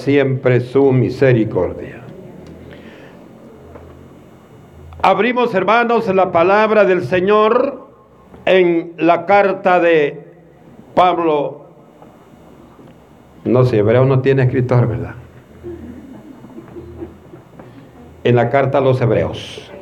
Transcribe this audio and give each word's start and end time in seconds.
siempre 0.00 0.60
su 0.60 0.92
misericordia. 0.92 2.00
Abrimos, 5.02 5.54
hermanos, 5.54 6.06
la 6.14 6.30
palabra 6.30 6.84
del 6.84 7.04
Señor 7.04 7.88
en 8.44 8.94
la 8.98 9.24
carta 9.24 9.80
de 9.80 10.24
Pablo. 10.94 11.66
No 13.44 13.64
sé, 13.64 13.78
hebreo 13.78 14.04
no 14.04 14.20
tiene 14.20 14.42
escritor, 14.42 14.86
¿verdad? 14.86 15.14
En 18.24 18.36
la 18.36 18.50
carta 18.50 18.78
a 18.78 18.80
los 18.82 19.00
hebreos. 19.00 19.72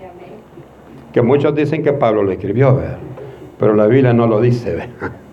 Que 1.13 1.23
muchos 1.23 1.55
dicen 1.55 1.83
que 1.83 1.93
Pablo 1.93 2.23
lo 2.23 2.31
escribió, 2.31 2.77
¿verdad? 2.77 2.99
Pero 3.59 3.75
la 3.75 3.87
Biblia 3.87 4.13
no 4.13 4.29
lo 4.29 4.41
dice, 4.41 4.75
¿verdad? 4.75 5.13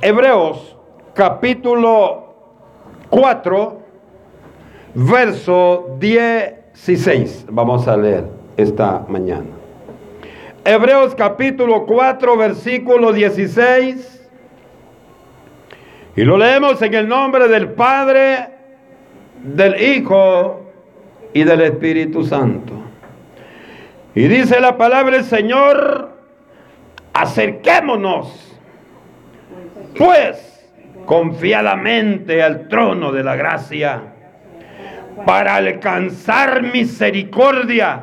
Hebreos 0.00 0.76
capítulo 1.14 2.23
4, 3.10 3.80
verso 4.94 5.96
16. 5.98 7.46
Vamos 7.50 7.86
a 7.88 7.96
leer 7.96 8.24
esta 8.56 9.04
mañana. 9.08 9.46
Hebreos 10.64 11.14
capítulo 11.14 11.84
4, 11.86 12.36
versículo 12.36 13.12
16. 13.12 14.28
Y 16.16 16.22
lo 16.22 16.38
leemos 16.38 16.80
en 16.80 16.94
el 16.94 17.08
nombre 17.08 17.48
del 17.48 17.70
Padre, 17.70 18.48
del 19.42 19.82
Hijo 19.82 20.60
y 21.32 21.44
del 21.44 21.60
Espíritu 21.62 22.24
Santo. 22.24 22.72
Y 24.14 24.28
dice 24.28 24.60
la 24.60 24.76
palabra 24.76 25.16
del 25.16 25.24
Señor, 25.24 26.16
acerquémonos, 27.12 28.56
pues, 29.98 30.53
confiadamente 31.04 32.42
al 32.42 32.68
trono 32.68 33.12
de 33.12 33.22
la 33.24 33.36
gracia 33.36 34.02
para 35.26 35.56
alcanzar 35.56 36.62
misericordia 36.62 38.00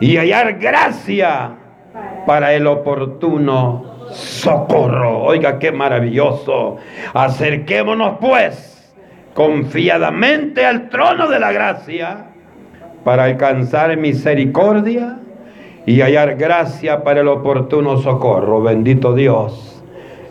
y 0.00 0.16
hallar 0.16 0.58
gracia 0.58 1.56
para 2.26 2.52
el 2.54 2.66
oportuno 2.66 4.06
socorro. 4.10 5.22
Oiga, 5.22 5.58
qué 5.58 5.72
maravilloso. 5.72 6.76
Acerquémonos 7.14 8.18
pues 8.20 8.92
confiadamente 9.34 10.66
al 10.66 10.88
trono 10.88 11.28
de 11.28 11.40
la 11.40 11.52
gracia 11.52 12.26
para 13.04 13.24
alcanzar 13.24 13.96
misericordia 13.96 15.18
y 15.86 16.00
hallar 16.00 16.36
gracia 16.36 17.02
para 17.02 17.20
el 17.20 17.28
oportuno 17.28 17.96
socorro. 17.98 18.62
Bendito 18.62 19.14
Dios 19.14 19.71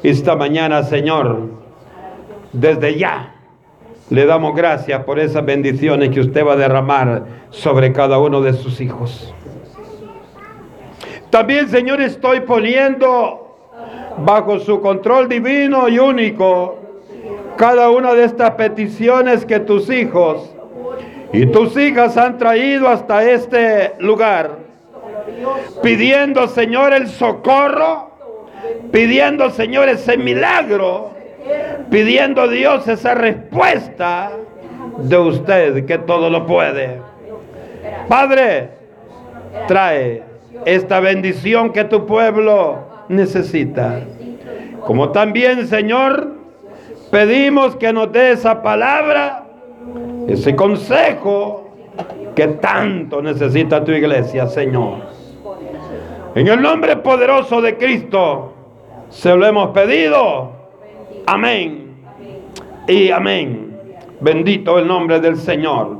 esta 0.04 0.36
mañana, 0.36 0.84
Señor, 0.84 1.50
desde 2.54 2.98
ya 2.98 3.36
le 4.10 4.26
damos 4.26 4.56
gracias 4.56 5.04
por 5.06 5.20
esas 5.20 5.46
bendiciones 5.46 6.10
que 6.10 6.20
usted 6.20 6.46
va 6.46 6.54
a 6.54 6.58
derramar 6.58 7.24
sobre 7.50 7.94
cada 7.94 8.20
uno 8.20 8.42
de 8.42 8.54
sus 8.54 8.82
hijos. 8.82 9.34
También, 11.30 11.70
Señor, 11.70 12.02
estoy 12.02 12.42
poniendo 12.42 13.56
bajo 14.18 14.60
su 14.60 14.82
control 14.82 15.30
divino 15.30 15.88
y 15.88 15.98
único 15.98 16.80
cada 17.56 17.90
una 17.90 18.14
de 18.14 18.26
estas 18.26 18.52
peticiones 18.52 19.46
que 19.46 19.60
tus 19.60 19.90
hijos 19.90 20.54
y 21.32 21.46
tus 21.46 21.78
hijas 21.78 22.18
han 22.18 22.38
traído 22.38 22.90
hasta 22.90 23.24
este 23.24 23.94
lugar, 24.00 24.58
pidiendo, 25.82 26.50
Señor, 26.50 26.92
el 26.92 27.08
socorro 27.08 28.11
pidiendo, 28.92 29.50
Señor, 29.50 29.90
ese 29.90 30.18
milagro, 30.18 31.12
pidiendo 31.90 32.48
Dios 32.48 32.88
esa 32.88 33.14
respuesta 33.14 34.32
de 34.98 35.18
usted 35.18 35.86
que 35.86 35.98
todo 35.98 36.30
lo 36.30 36.46
puede. 36.46 37.00
Padre, 38.08 38.70
trae 39.68 40.24
esta 40.66 41.00
bendición 41.00 41.72
que 41.72 41.84
tu 41.86 42.06
pueblo 42.06 42.80
necesita. 43.10 44.02
Como 44.86 45.10
también, 45.12 45.68
Señor, 45.68 46.36
pedimos 47.10 47.76
que 47.76 47.94
nos 47.94 48.12
dé 48.12 48.32
esa 48.32 48.62
palabra, 48.62 49.46
ese 50.28 50.56
consejo 50.56 51.70
que 52.36 52.48
tanto 52.48 53.22
necesita 53.22 53.84
tu 53.84 53.92
iglesia, 53.92 54.48
Señor. 54.48 55.21
En 56.34 56.48
el 56.48 56.62
nombre 56.62 56.96
poderoso 56.98 57.62
de 57.62 57.78
Cristo 57.78 58.54
se 59.10 59.36
lo 59.36 59.46
hemos 59.46 59.72
pedido. 59.72 60.54
Amén. 61.26 61.96
Y 62.88 63.12
amén. 63.12 63.78
Bendito 64.22 64.80
el 64.80 64.88
nombre 64.88 65.20
del 65.20 65.36
Señor. 65.36 66.00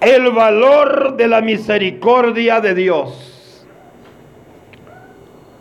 El 0.00 0.30
valor 0.30 1.16
de 1.16 1.26
la 1.26 1.40
misericordia 1.40 2.60
de 2.60 2.74
Dios. 2.74 3.66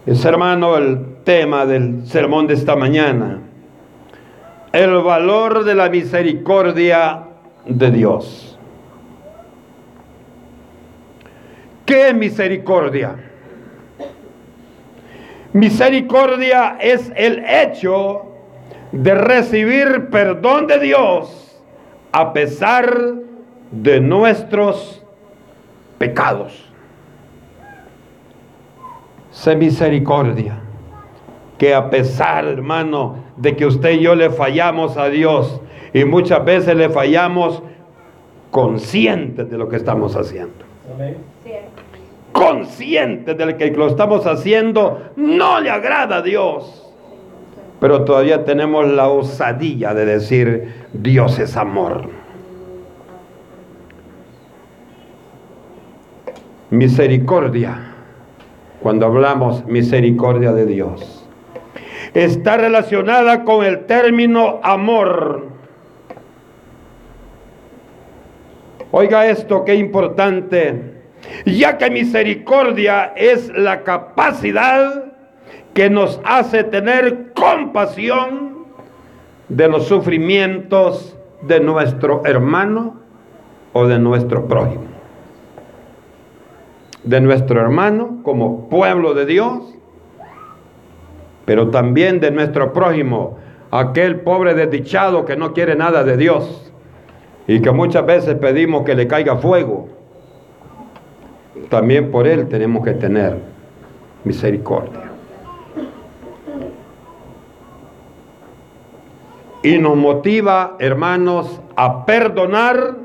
Es 0.06 0.25
hermano 0.25 0.75
el 0.75 1.23
tema 1.23 1.66
del 1.66 2.06
sermón 2.06 2.47
de 2.47 2.56
esta 2.56 2.75
mañana. 2.75 3.40
El 4.73 5.02
valor 5.02 5.63
de 5.63 5.73
la 5.73 5.90
misericordia 5.90 7.23
de 7.66 7.91
Dios. 7.91 8.54
¿Qué 11.85 12.13
misericordia? 12.13 13.16
Misericordia 15.53 16.78
es 16.81 17.12
el 17.16 17.46
hecho 17.46 18.25
de 18.91 19.13
recibir 19.13 20.09
perdón 20.09 20.68
de 20.68 20.79
Dios 20.79 21.62
a 22.12 22.34
pesar 22.34 23.13
de 23.72 24.00
nuestros 24.00 25.03
pecados. 25.97 26.69
Sé 29.31 29.56
misericordia. 29.56 30.59
Que 31.57 31.73
a 31.73 31.90
pesar, 31.90 32.46
hermano, 32.46 33.23
de 33.38 33.56
que 33.56 33.66
usted 33.66 33.91
y 33.91 34.02
yo 34.02 34.16
le 34.16 34.29
fallamos 34.29 34.97
a 34.97 35.07
Dios 35.07 35.62
y 35.94 36.03
muchas 36.03 36.44
veces 36.44 36.75
le 36.75 36.90
fallamos 36.90 37.63
conscientes 38.52 39.50
de 39.50 39.57
lo 39.57 39.69
que 39.69 39.78
estamos 39.78 40.17
haciendo. 40.17 40.66
Amén 40.94 41.34
conscientes 42.35 43.38
de 43.38 43.56
que 43.56 43.72
lo 43.72 43.88
estamos 43.88 44.28
haciendo 44.28 45.01
no 45.16 45.62
le 45.62 45.69
agrada 45.69 46.18
a 46.18 46.22
Dios. 46.22 46.85
Pero 47.79 48.03
todavía 48.03 48.44
tenemos 48.44 48.85
la 48.85 49.07
osadía 49.07 49.94
de 49.94 50.06
decir, 50.06 50.73
Dios 50.91 51.40
es 51.40 51.56
amor. 51.56 52.09
Misericordia, 56.72 57.94
cuando 58.81 59.06
hablamos 59.06 59.66
misericordia 59.66 60.52
de 60.52 60.66
Dios, 60.66 61.25
está 62.13 62.57
relacionada 62.57 63.46
con 63.46 63.63
el 63.63 63.85
término 63.85 64.59
amor. 64.62 65.47
Oiga 68.91 69.25
esto, 69.28 69.63
qué 69.63 69.75
importante 69.75 70.94
ya 71.46 71.78
que 71.78 71.90
misericordia 71.90 73.13
es 73.16 73.52
la 73.56 73.84
capacidad 73.84 75.06
que 75.74 75.90
nos 75.90 76.19
hace 76.24 76.63
tener 76.63 77.34
compasión 77.34 78.66
de 79.50 79.68
los 79.68 79.88
sufrimientos 79.88 81.18
de 81.41 81.59
nuestro 81.59 82.25
hermano 82.25 82.96
o 83.74 83.85
de 83.85 84.00
nuestro 84.00 84.47
prójimo. 84.47 84.85
De 87.03 87.22
nuestro 87.22 87.59
hermano 87.59 88.22
como 88.24 88.69
pueblo 88.69 89.14
de 89.14 89.25
Dios, 89.25 89.75
pero 91.46 91.69
también 91.69 92.19
de 92.19 92.31
nuestro 92.31 92.74
prójimo, 92.74 93.38
aquel 93.69 94.22
pobre 94.22 94.56
desdichado 94.56 95.25
que 95.25 95.35
no 95.35 95.53
quiere 95.53 95.76
nada 95.76 96.03
de 96.03 96.17
Dios 96.17 96.72
y 97.47 97.61
que 97.61 97.72
muchas 97.72 98.05
veces 98.05 98.35
pedimos 98.35 98.84
que 98.85 98.96
le 98.96 99.08
caiga 99.08 99.35
fuego 99.35 99.95
también 101.69 102.11
por 102.11 102.28
Él 102.28 102.47
tenemos 102.47 102.84
que 102.84 102.93
tener 102.93 103.37
misericordia. 104.23 105.03
Y 109.63 109.78
nos 109.78 109.96
motiva, 109.96 110.75
hermanos, 110.79 111.59
a 111.75 112.05
perdonar 112.05 112.97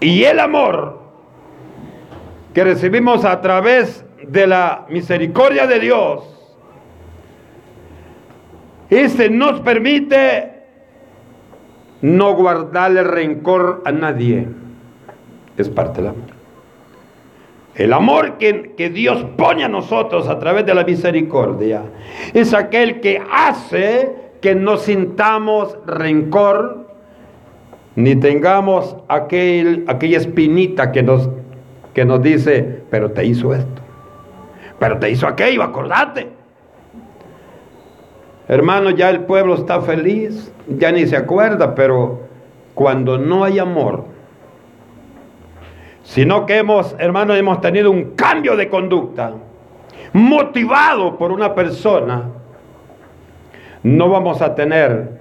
y 0.00 0.24
el 0.24 0.38
amor 0.38 1.00
que 2.52 2.62
recibimos 2.62 3.24
a 3.24 3.40
través 3.40 4.04
de 4.28 4.46
la 4.46 4.86
misericordia 4.88 5.66
de 5.66 5.80
Dios. 5.80 6.22
Ese 8.90 9.28
nos 9.28 9.60
permite 9.60 10.62
no 12.00 12.34
guardarle 12.34 13.02
rencor 13.02 13.82
a 13.84 13.92
nadie. 13.92 14.46
Es 15.56 15.68
parte 15.68 16.00
del 16.00 16.10
amor. 16.10 16.33
El 17.76 17.92
amor 17.92 18.38
que, 18.38 18.74
que, 18.76 18.88
Dios 18.88 19.24
pone 19.36 19.64
a 19.64 19.68
nosotros 19.68 20.28
a 20.28 20.38
través 20.38 20.64
de 20.64 20.74
la 20.74 20.84
misericordia 20.84 21.82
es 22.32 22.54
aquel 22.54 23.00
que 23.00 23.20
hace 23.32 24.14
que 24.40 24.54
no 24.54 24.76
sintamos 24.76 25.76
rencor 25.84 26.86
ni 27.96 28.16
tengamos 28.16 28.96
aquel, 29.08 29.84
aquella 29.88 30.18
espinita 30.18 30.92
que 30.92 31.02
nos, 31.02 31.28
que 31.92 32.04
nos 32.04 32.22
dice, 32.22 32.82
pero 32.90 33.12
te 33.12 33.24
hizo 33.24 33.54
esto, 33.54 33.82
pero 34.78 34.98
te 34.98 35.10
hizo 35.10 35.26
aquello, 35.26 35.62
acordate. 35.62 36.28
Hermano, 38.48 38.90
ya 38.90 39.10
el 39.10 39.20
pueblo 39.20 39.54
está 39.54 39.80
feliz, 39.80 40.52
ya 40.68 40.92
ni 40.92 41.06
se 41.06 41.16
acuerda, 41.16 41.74
pero 41.74 42.20
cuando 42.74 43.16
no 43.16 43.44
hay 43.44 43.58
amor, 43.58 44.04
sino 46.14 46.46
que 46.46 46.58
hemos, 46.58 46.94
hermano, 47.00 47.34
hemos 47.34 47.60
tenido 47.60 47.90
un 47.90 48.14
cambio 48.14 48.54
de 48.54 48.68
conducta 48.68 49.32
motivado 50.12 51.18
por 51.18 51.32
una 51.32 51.56
persona, 51.56 52.30
no 53.82 54.08
vamos 54.08 54.40
a 54.40 54.54
tener 54.54 55.20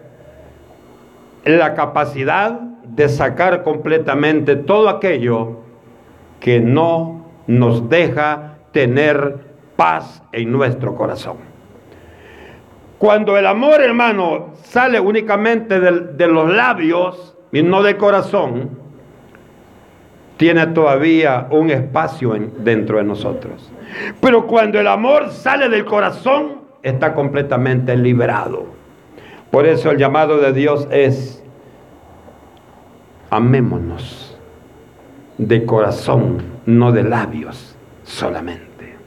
la 1.45 1.73
capacidad 1.73 2.51
de 2.83 3.09
sacar 3.09 3.63
completamente 3.63 4.55
todo 4.55 4.87
aquello 4.87 5.61
que 6.39 6.59
no 6.59 7.25
nos 7.47 7.89
deja 7.89 8.57
tener 8.71 9.39
paz 9.75 10.21
en 10.31 10.51
nuestro 10.51 10.93
corazón. 10.93 11.37
Cuando 12.99 13.35
el 13.35 13.47
amor, 13.47 13.81
hermano, 13.81 14.51
sale 14.61 14.99
únicamente 14.99 15.79
de, 15.79 16.27
los 16.27 16.53
labios 16.53 17.35
y 17.51 17.63
no 17.63 17.81
del 17.81 17.97
corazón, 17.97 18.82
tiene 20.43 20.67
todavía 20.67 21.47
un 21.51 21.69
espacio 21.69 22.35
dentro 22.57 22.97
de 22.97 23.05
nosotros. 23.05 23.71
Pero 24.19 24.45
cuando 24.45 24.77
el 24.77 24.87
amor 24.87 25.29
sale 25.29 25.69
del 25.69 25.85
corazón, 25.85 26.63
está 26.81 27.13
completamente 27.13 27.95
liberado. 27.95 28.65
Por 29.51 29.65
eso 29.65 29.91
el 29.91 29.97
llamado 29.97 30.39
de 30.39 30.51
Dios 30.51 30.85
es, 30.91 31.41
amémonos 33.29 34.37
de 35.37 35.65
corazón, 35.65 36.43
no 36.65 36.91
de 36.91 37.03
labios 37.03 37.77
solamente. 38.03 38.97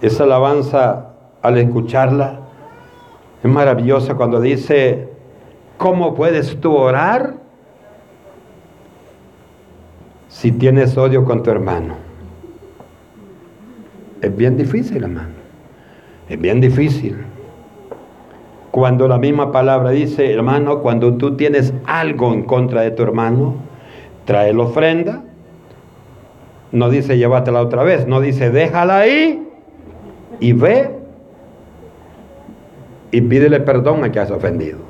Esa 0.00 0.24
alabanza 0.24 1.08
al 1.42 1.58
escucharla. 1.58 2.40
Es 3.44 3.50
maravillosa 3.50 4.14
cuando 4.14 4.40
dice, 4.40 5.10
¿cómo 5.76 6.14
puedes 6.14 6.58
tú 6.58 6.74
orar 6.74 7.44
si 10.36 10.52
tienes 10.52 10.98
odio 10.98 11.24
con 11.24 11.42
tu 11.42 11.50
hermano? 11.50 11.94
Es 14.20 14.36
bien 14.36 14.58
difícil, 14.58 15.02
hermano. 15.02 15.30
Es 16.28 16.38
bien 16.38 16.60
difícil. 16.60 17.16
Cuando 18.70 19.08
la 19.08 19.16
misma 19.16 19.50
palabra 19.50 19.90
dice, 19.90 20.30
hermano, 20.30 20.80
cuando 20.82 21.14
tú 21.14 21.38
tienes 21.38 21.72
algo 21.86 22.34
en 22.34 22.42
contra 22.42 22.82
de 22.82 22.90
tu 22.90 23.02
hermano, 23.02 23.54
trae 24.26 24.52
la 24.52 24.64
ofrenda. 24.64 25.24
No 26.70 26.90
dice 26.90 27.16
llévatela 27.16 27.62
otra 27.62 27.82
vez, 27.82 28.06
no 28.06 28.20
dice 28.20 28.50
déjala 28.50 28.98
ahí 28.98 29.48
y 30.38 30.52
ve 30.52 30.98
y 33.10 33.22
pídele 33.22 33.60
perdón 33.60 34.04
a 34.04 34.12
que 34.12 34.20
has 34.20 34.30
ofendido. 34.30 34.80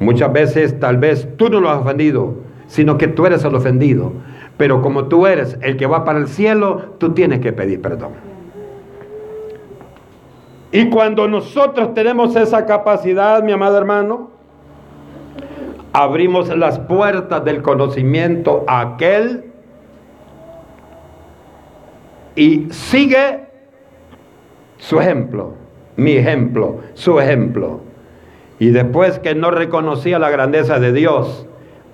Muchas 0.00 0.30
veces 0.34 0.78
tal 0.78 0.98
vez 0.98 1.26
tú 1.38 1.48
no 1.48 1.60
lo 1.60 1.70
has 1.70 1.78
ofendido, 1.78 2.45
sino 2.66 2.98
que 2.98 3.08
tú 3.08 3.26
eres 3.26 3.44
el 3.44 3.54
ofendido. 3.54 4.12
Pero 4.56 4.82
como 4.82 5.06
tú 5.06 5.26
eres 5.26 5.58
el 5.60 5.76
que 5.76 5.86
va 5.86 6.04
para 6.04 6.18
el 6.18 6.28
cielo, 6.28 6.94
tú 6.98 7.12
tienes 7.12 7.40
que 7.40 7.52
pedir 7.52 7.80
perdón. 7.80 8.12
Y 10.72 10.90
cuando 10.90 11.28
nosotros 11.28 11.94
tenemos 11.94 12.36
esa 12.36 12.66
capacidad, 12.66 13.42
mi 13.42 13.52
amado 13.52 13.78
hermano, 13.78 14.30
abrimos 15.92 16.54
las 16.56 16.78
puertas 16.78 17.44
del 17.44 17.62
conocimiento 17.62 18.64
a 18.66 18.80
aquel 18.80 19.44
y 22.34 22.66
sigue 22.70 23.46
su 24.78 25.00
ejemplo 25.00 25.54
mi 25.96 26.12
ejemplo, 26.12 26.80
su 26.94 27.18
ejemplo. 27.18 27.80
Y 28.58 28.70
después 28.70 29.18
que 29.18 29.34
no 29.34 29.50
reconocía 29.50 30.18
la 30.18 30.30
grandeza 30.30 30.78
de 30.78 30.92
Dios, 30.92 31.46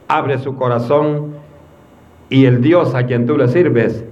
abre 0.09 0.39
su 0.39 0.57
corazón 0.57 1.35
y 2.29 2.47
el 2.47 2.63
Dios 2.63 2.95
a 2.95 3.07
quien 3.07 3.27
tú 3.27 3.37
le 3.37 3.49
sirves 3.49 4.05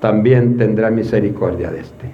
también 0.00 0.56
tendrá 0.56 0.90
misericordia 0.90 1.70
de 1.70 1.80
este. 1.80 2.10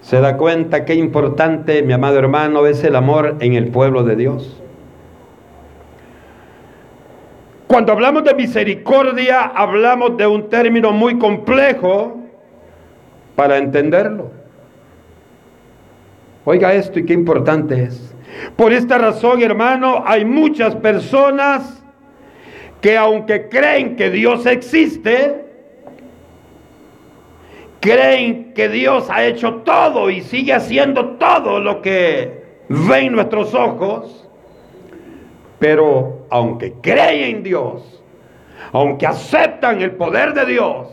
¿Se 0.00 0.20
da 0.20 0.36
cuenta 0.36 0.84
qué 0.84 0.94
importante, 0.94 1.82
mi 1.82 1.92
amado 1.92 2.18
hermano, 2.18 2.66
es 2.66 2.82
el 2.84 2.96
amor 2.96 3.36
en 3.40 3.54
el 3.54 3.68
pueblo 3.68 4.04
de 4.04 4.16
Dios? 4.16 4.62
Cuando 7.66 7.92
hablamos 7.92 8.24
de 8.24 8.34
misericordia, 8.34 9.42
hablamos 9.42 10.16
de 10.16 10.26
un 10.26 10.48
término 10.48 10.92
muy 10.92 11.18
complejo 11.18 12.16
para 13.36 13.58
entenderlo. 13.58 14.30
Oiga 16.46 16.72
esto 16.72 16.98
y 16.98 17.04
qué 17.04 17.12
importante 17.12 17.82
es. 17.82 18.14
Por 18.56 18.72
esta 18.72 18.98
razón, 18.98 19.42
hermano, 19.42 20.02
hay 20.06 20.24
muchas 20.24 20.74
personas 20.76 21.82
que 22.80 22.96
aunque 22.96 23.48
creen 23.48 23.96
que 23.96 24.10
Dios 24.10 24.46
existe, 24.46 25.44
creen 27.80 28.52
que 28.54 28.68
Dios 28.68 29.08
ha 29.10 29.24
hecho 29.24 29.56
todo 29.56 30.10
y 30.10 30.20
sigue 30.22 30.52
haciendo 30.52 31.16
todo 31.16 31.60
lo 31.60 31.82
que 31.82 32.42
ven 32.68 33.12
nuestros 33.12 33.54
ojos, 33.54 34.28
pero 35.58 36.26
aunque 36.30 36.74
creen 36.80 37.36
en 37.36 37.42
Dios, 37.42 38.02
aunque 38.72 39.06
aceptan 39.06 39.80
el 39.80 39.92
poder 39.92 40.34
de 40.34 40.46
Dios, 40.46 40.88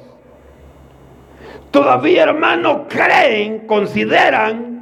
todavía 1.72 2.24
hermano 2.24 2.88
creen, 2.88 3.68
consideran 3.68 4.75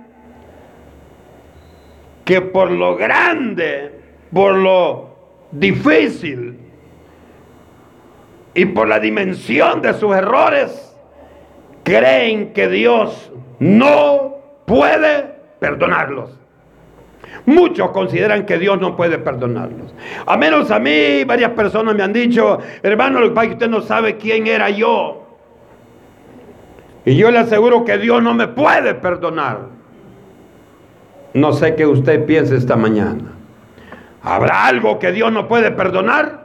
que 2.25 2.41
por 2.41 2.71
lo 2.71 2.95
grande, 2.95 3.99
por 4.31 4.55
lo 4.55 5.15
difícil 5.51 6.59
y 8.53 8.65
por 8.65 8.87
la 8.87 8.99
dimensión 8.99 9.81
de 9.81 9.93
sus 9.93 10.15
errores, 10.15 10.95
creen 11.83 12.53
que 12.53 12.67
Dios 12.69 13.31
no 13.59 14.37
puede 14.65 15.33
perdonarlos. 15.59 16.39
Muchos 17.45 17.89
consideran 17.91 18.45
que 18.45 18.57
Dios 18.57 18.79
no 18.79 18.95
puede 18.95 19.17
perdonarlos. 19.17 19.93
A 20.25 20.37
menos 20.37 20.71
a 20.71 20.79
mí, 20.79 21.23
varias 21.25 21.51
personas 21.51 21.95
me 21.95 22.03
han 22.03 22.13
dicho, 22.13 22.59
hermano, 22.81 23.19
lo 23.19 23.33
que 23.33 23.47
usted 23.47 23.69
no 23.69 23.81
sabe 23.81 24.17
quién 24.17 24.47
era 24.47 24.69
yo. 24.69 25.23
Y 27.05 27.17
yo 27.17 27.31
le 27.31 27.39
aseguro 27.39 27.83
que 27.83 27.97
Dios 27.97 28.23
no 28.23 28.33
me 28.33 28.47
puede 28.47 28.93
perdonar. 28.93 29.72
No 31.33 31.51
sé 31.53 31.75
qué 31.75 31.87
usted 31.87 32.25
piensa 32.25 32.55
esta 32.55 32.75
mañana. 32.75 33.33
¿Habrá 34.21 34.67
algo 34.67 34.99
que 34.99 35.11
Dios 35.11 35.31
no 35.31 35.47
puede 35.47 35.71
perdonar? 35.71 36.43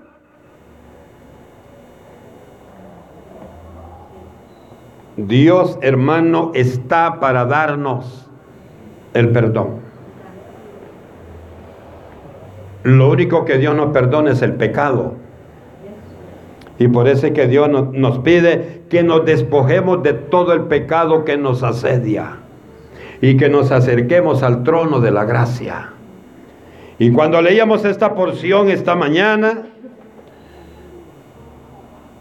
Dios, 5.17 5.79
hermano, 5.83 6.53
está 6.55 7.21
para 7.21 7.45
darnos 7.45 8.31
el 9.15 9.31
perdón. 9.31 9.81
Lo 12.85 13.11
único 13.11 13.45
que 13.45 13.59
Dios 13.59 13.75
nos 13.75 13.93
perdona 13.93 14.31
es 14.31 14.41
el 14.43 14.55
pecado. 14.55 15.15
Y 16.79 16.89
por 16.89 17.09
eso 17.09 17.27
es 17.27 17.33
que 17.33 17.47
Dios 17.47 17.69
nos 17.69 18.19
pide 18.21 18.85
que 18.89 19.03
nos 19.03 19.27
despojemos 19.27 20.03
de 20.03 20.15
todo 20.15 20.53
el 20.53 20.63
pecado 20.63 21.25
que 21.25 21.37
nos 21.37 21.63
asedia 21.63 22.39
y 23.21 23.37
que 23.37 23.49
nos 23.49 23.71
acerquemos 23.71 24.43
al 24.43 24.63
trono 24.63 25.01
de 25.01 25.11
la 25.11 25.25
gracia. 25.25 25.91
Y 26.99 27.13
cuando 27.13 27.41
leíamos 27.41 27.85
esta 27.85 28.15
porción 28.15 28.71
esta 28.71 28.95
mañana, 28.95 29.67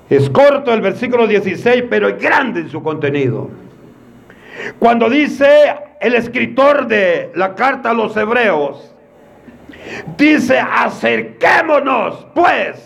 es 0.09 0.29
corto 0.29 0.73
el 0.73 0.81
versículo 0.81 1.27
16, 1.27 1.85
pero 1.89 2.07
es 2.07 2.21
grande 2.21 2.61
en 2.61 2.69
su 2.69 2.81
contenido. 2.81 3.49
Cuando 4.79 5.09
dice 5.09 5.47
el 5.99 6.15
escritor 6.15 6.87
de 6.87 7.31
la 7.35 7.55
carta 7.55 7.91
a 7.91 7.93
los 7.93 8.15
hebreos, 8.15 8.95
dice, 10.17 10.59
acerquémonos 10.59 12.27
pues. 12.33 12.83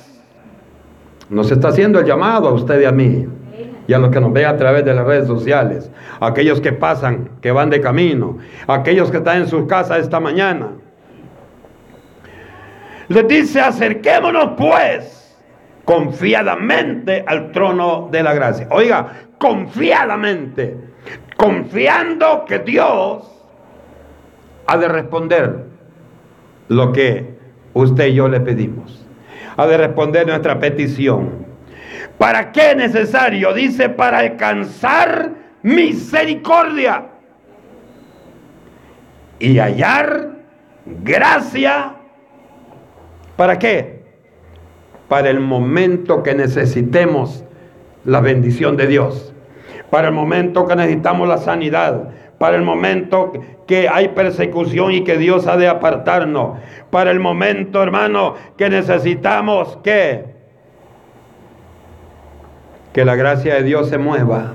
Nos 1.29 1.51
está 1.51 1.69
haciendo 1.69 1.99
el 1.99 2.05
llamado 2.05 2.49
a 2.49 2.53
usted 2.53 2.81
y 2.81 2.85
a 2.85 2.91
mí 2.91 3.25
y 3.91 3.93
a 3.93 3.99
los 3.99 4.09
que 4.09 4.21
nos 4.21 4.31
ven 4.31 4.45
a 4.45 4.55
través 4.55 4.85
de 4.85 4.93
las 4.93 5.05
redes 5.05 5.27
sociales, 5.27 5.91
aquellos 6.21 6.61
que 6.61 6.71
pasan, 6.71 7.29
que 7.41 7.51
van 7.51 7.69
de 7.69 7.81
camino, 7.81 8.37
aquellos 8.65 9.11
que 9.11 9.17
están 9.17 9.39
en 9.39 9.47
sus 9.49 9.67
casas 9.67 9.99
esta 9.99 10.21
mañana. 10.21 10.69
Les 13.09 13.27
dice, 13.27 13.59
acerquémonos 13.59 14.51
pues 14.57 15.37
confiadamente 15.83 17.25
al 17.27 17.51
trono 17.51 18.07
de 18.09 18.23
la 18.23 18.33
gracia. 18.33 18.69
Oiga, 18.71 19.07
confiadamente, 19.37 20.77
confiando 21.35 22.45
que 22.45 22.59
Dios 22.59 23.29
ha 24.67 24.77
de 24.77 24.87
responder 24.87 25.65
lo 26.69 26.93
que 26.93 27.35
usted 27.73 28.07
y 28.07 28.13
yo 28.13 28.29
le 28.29 28.39
pedimos. 28.39 29.05
Ha 29.57 29.67
de 29.67 29.75
responder 29.75 30.25
nuestra 30.27 30.59
petición. 30.59 31.50
¿Para 32.21 32.51
qué 32.51 32.69
es 32.69 32.77
necesario? 32.77 33.51
Dice, 33.51 33.89
para 33.89 34.19
alcanzar 34.19 35.31
misericordia 35.63 37.05
y 39.39 39.57
hallar 39.57 40.29
gracia. 40.85 41.95
¿Para 43.35 43.57
qué? 43.57 44.03
Para 45.07 45.31
el 45.31 45.39
momento 45.39 46.21
que 46.21 46.35
necesitemos 46.35 47.43
la 48.05 48.21
bendición 48.21 48.77
de 48.77 48.85
Dios. 48.85 49.33
Para 49.89 50.09
el 50.09 50.13
momento 50.13 50.67
que 50.67 50.75
necesitamos 50.75 51.27
la 51.27 51.39
sanidad. 51.39 52.11
Para 52.37 52.55
el 52.55 52.61
momento 52.61 53.33
que 53.65 53.89
hay 53.89 54.09
persecución 54.09 54.91
y 54.91 55.03
que 55.03 55.17
Dios 55.17 55.47
ha 55.47 55.57
de 55.57 55.67
apartarnos. 55.67 56.59
Para 56.91 57.09
el 57.09 57.19
momento, 57.19 57.81
hermano, 57.81 58.35
que 58.57 58.69
necesitamos 58.69 59.79
que 59.81 60.30
que 62.93 63.05
la 63.05 63.15
gracia 63.15 63.55
de 63.55 63.63
Dios 63.63 63.89
se 63.89 63.97
mueva 63.97 64.53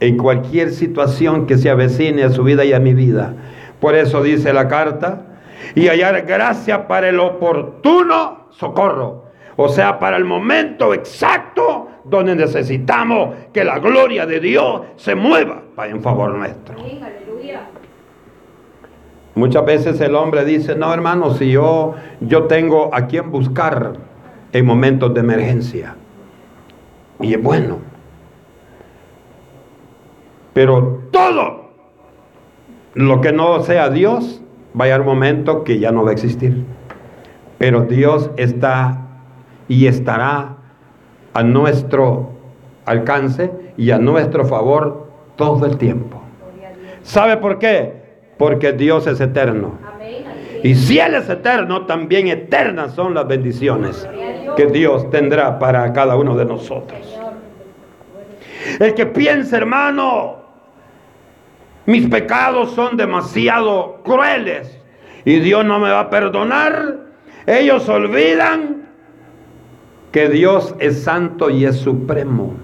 en 0.00 0.16
cualquier 0.16 0.70
situación 0.70 1.46
que 1.46 1.58
se 1.58 1.70
avecine 1.70 2.24
a 2.24 2.30
su 2.30 2.42
vida 2.42 2.64
y 2.64 2.72
a 2.72 2.80
mi 2.80 2.94
vida. 2.94 3.34
Por 3.80 3.94
eso 3.94 4.22
dice 4.22 4.52
la 4.52 4.68
carta, 4.68 5.26
y 5.74 5.88
hallar 5.88 6.22
gracia 6.26 6.88
para 6.88 7.08
el 7.08 7.20
oportuno 7.20 8.46
socorro. 8.50 9.24
O 9.56 9.68
sea, 9.68 9.98
para 9.98 10.16
el 10.16 10.24
momento 10.24 10.94
exacto 10.94 11.88
donde 12.04 12.34
necesitamos 12.34 13.34
que 13.52 13.62
la 13.62 13.78
gloria 13.78 14.24
de 14.26 14.40
Dios 14.40 14.82
se 14.96 15.14
mueva 15.14 15.62
en 15.84 16.00
favor 16.00 16.34
nuestro. 16.34 16.76
Muchas 19.34 19.64
veces 19.64 20.00
el 20.00 20.14
hombre 20.14 20.44
dice, 20.44 20.74
no 20.74 20.92
hermano, 20.92 21.34
si 21.34 21.50
yo, 21.52 21.94
yo 22.20 22.44
tengo 22.44 22.90
a 22.92 23.06
quien 23.06 23.30
buscar 23.30 23.92
en 24.52 24.66
momentos 24.66 25.14
de 25.14 25.20
emergencia. 25.20 25.94
Y 27.20 27.34
es 27.34 27.42
bueno. 27.42 27.78
Pero 30.52 31.02
todo 31.10 31.70
lo 32.94 33.20
que 33.20 33.32
no 33.32 33.62
sea 33.62 33.88
Dios, 33.90 34.42
va 34.78 34.84
a 34.84 34.86
llegar 34.86 35.00
un 35.00 35.06
momento 35.06 35.64
que 35.64 35.78
ya 35.78 35.92
no 35.92 36.04
va 36.04 36.10
a 36.10 36.12
existir. 36.12 36.64
Pero 37.58 37.82
Dios 37.82 38.30
está 38.36 39.06
y 39.68 39.86
estará 39.86 40.56
a 41.32 41.42
nuestro 41.42 42.30
alcance 42.86 43.52
y 43.76 43.90
a 43.90 43.98
nuestro 43.98 44.44
favor 44.44 45.08
todo 45.36 45.66
el 45.66 45.76
tiempo. 45.76 46.20
¿Sabe 47.02 47.36
por 47.36 47.58
qué? 47.58 48.00
Porque 48.36 48.72
Dios 48.72 49.06
es 49.06 49.20
eterno. 49.20 49.78
Y 50.62 50.74
si 50.74 50.98
Él 50.98 51.14
es 51.14 51.28
eterno, 51.28 51.86
también 51.86 52.28
eternas 52.28 52.92
son 52.92 53.14
las 53.14 53.26
bendiciones 53.26 54.06
que 54.56 54.66
Dios 54.66 55.10
tendrá 55.10 55.58
para 55.58 55.92
cada 55.92 56.16
uno 56.16 56.36
de 56.36 56.44
nosotros. 56.44 57.00
El 58.78 58.94
que 58.94 59.06
piensa, 59.06 59.56
hermano, 59.56 60.36
mis 61.86 62.08
pecados 62.08 62.72
son 62.72 62.96
demasiado 62.96 64.00
crueles 64.04 64.78
y 65.24 65.40
Dios 65.40 65.64
no 65.64 65.78
me 65.78 65.90
va 65.90 66.00
a 66.00 66.10
perdonar, 66.10 66.96
ellos 67.46 67.88
olvidan 67.88 68.88
que 70.12 70.28
Dios 70.28 70.74
es 70.78 71.02
santo 71.02 71.50
y 71.50 71.64
es 71.64 71.76
supremo. 71.76 72.54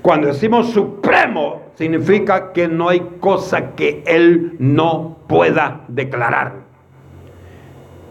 Cuando 0.00 0.28
decimos 0.28 0.70
supremo, 0.70 1.62
significa 1.74 2.52
que 2.52 2.68
no 2.68 2.88
hay 2.88 3.00
cosa 3.20 3.74
que 3.74 4.02
Él 4.06 4.56
no 4.58 5.18
pueda 5.28 5.82
declarar. 5.88 6.54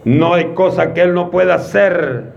No 0.04 0.34
hay 0.34 0.54
cosa 0.54 0.94
que 0.94 1.02
Él 1.02 1.14
no 1.14 1.30
pueda 1.30 1.56
hacer. 1.56 2.34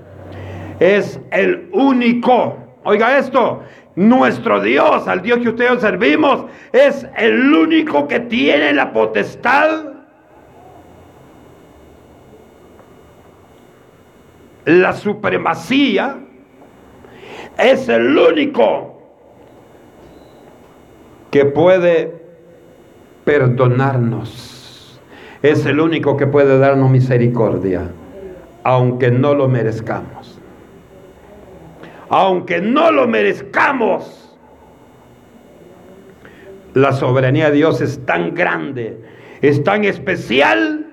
Es 0.80 1.20
el 1.30 1.68
único. 1.72 2.56
Oiga 2.84 3.18
esto, 3.18 3.62
nuestro 3.96 4.60
Dios, 4.60 5.08
al 5.08 5.22
Dios 5.22 5.38
que 5.38 5.48
ustedes 5.50 5.80
servimos, 5.80 6.44
es 6.72 7.06
el 7.16 7.52
único 7.52 8.06
que 8.08 8.20
tiene 8.20 8.72
la 8.74 8.92
potestad, 8.92 9.92
la 14.66 14.92
supremacía, 14.92 16.18
es 17.58 17.88
el 17.88 18.18
único 18.18 18.94
que 21.30 21.44
puede 21.44 22.24
perdonarnos. 23.24 25.00
Es 25.42 25.66
el 25.66 25.80
único 25.80 26.16
que 26.16 26.26
puede 26.26 26.58
darnos 26.58 26.90
misericordia, 26.90 27.90
aunque 28.62 29.10
no 29.10 29.34
lo 29.34 29.48
merezcamos. 29.48 30.23
Aunque 32.14 32.60
no 32.60 32.90
lo 32.90 33.06
merezcamos. 33.08 34.36
La 36.74 36.92
soberanía 36.92 37.50
de 37.50 37.56
Dios 37.56 37.80
es 37.80 38.04
tan 38.04 38.34
grande, 38.34 39.00
es 39.42 39.62
tan 39.62 39.84
especial, 39.84 40.86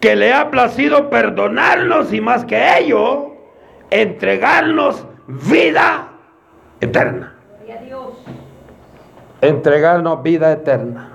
que 0.00 0.16
le 0.16 0.32
ha 0.32 0.50
placido 0.50 1.10
perdonarnos 1.10 2.12
y 2.12 2.20
más 2.20 2.44
que 2.44 2.78
ello, 2.78 3.34
entregarnos 3.90 5.06
vida 5.26 6.08
eterna 6.80 7.38
entregarnos 9.40 10.22
vida 10.22 10.52
eterna. 10.52 11.10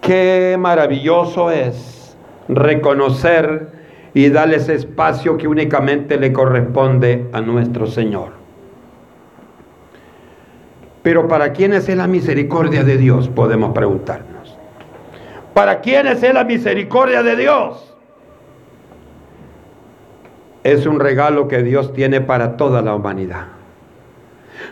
Qué 0.00 0.56
maravilloso 0.58 1.50
es 1.50 2.16
reconocer 2.48 3.81
y 4.14 4.28
darle 4.28 4.56
ese 4.56 4.74
espacio 4.74 5.36
que 5.36 5.48
únicamente 5.48 6.18
le 6.18 6.32
corresponde 6.32 7.28
a 7.32 7.40
nuestro 7.40 7.86
Señor. 7.86 8.32
Pero 11.02 11.26
¿para 11.26 11.52
quiénes 11.52 11.88
es 11.88 11.96
la 11.96 12.06
misericordia 12.06 12.84
de 12.84 12.96
Dios? 12.96 13.28
Podemos 13.28 13.72
preguntarnos. 13.72 14.56
¿Para 15.54 15.80
quiénes 15.80 16.22
es 16.22 16.32
la 16.32 16.44
misericordia 16.44 17.22
de 17.22 17.36
Dios? 17.36 17.94
Es 20.62 20.86
un 20.86 21.00
regalo 21.00 21.48
que 21.48 21.62
Dios 21.62 21.92
tiene 21.92 22.20
para 22.20 22.56
toda 22.56 22.82
la 22.82 22.94
humanidad. 22.94 23.46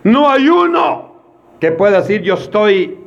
No 0.05 0.31
hay 0.31 0.49
uno 0.49 1.11
que 1.59 1.73
pueda 1.73 2.01
decir 2.01 2.23
yo 2.23 2.35
estoy 2.35 2.99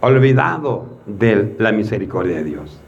olvidado 0.00 0.86
de 1.06 1.54
la 1.58 1.70
misericordia 1.72 2.36
de 2.36 2.44
Dios. 2.44 2.80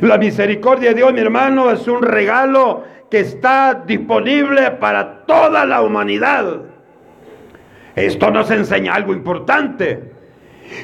La 0.00 0.18
misericordia 0.18 0.90
de 0.90 0.96
Dios, 0.96 1.12
mi 1.12 1.20
hermano, 1.20 1.70
es 1.70 1.86
un 1.88 2.02
regalo 2.02 2.84
que 3.10 3.20
está 3.20 3.82
disponible 3.86 4.72
para 4.72 5.24
toda 5.26 5.64
la 5.66 5.82
humanidad. 5.82 6.62
Esto 7.96 8.30
nos 8.30 8.50
enseña 8.50 8.94
algo 8.94 9.12
importante. 9.12 10.12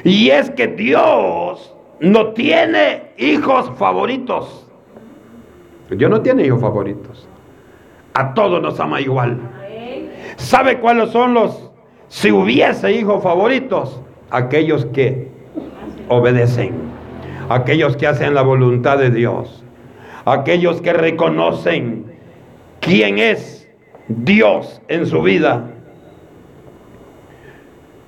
Y 0.03 0.29
es 0.29 0.49
que 0.51 0.67
Dios 0.67 1.75
no 1.99 2.31
tiene 2.33 3.11
hijos 3.17 3.71
favoritos. 3.77 4.67
Dios 5.89 6.09
no 6.09 6.21
tiene 6.21 6.45
hijos 6.45 6.61
favoritos. 6.61 7.27
A 8.13 8.33
todos 8.33 8.61
nos 8.61 8.79
ama 8.79 9.01
igual. 9.01 9.39
¿Sabe 10.37 10.79
cuáles 10.79 11.09
son 11.09 11.33
los, 11.33 11.71
si 12.07 12.31
hubiese 12.31 12.91
hijos 12.93 13.21
favoritos? 13.21 14.01
Aquellos 14.29 14.85
que 14.85 15.29
obedecen, 16.07 16.90
aquellos 17.53 17.97
que 17.97 18.07
hacen 18.07 18.33
la 18.33 18.41
voluntad 18.41 18.97
de 18.97 19.09
Dios, 19.09 19.63
aquellos 20.25 20.81
que 20.81 20.93
reconocen 20.93 22.05
quién 22.79 23.17
es 23.19 23.69
Dios 24.07 24.81
en 24.87 25.05
su 25.05 25.21
vida. 25.21 25.69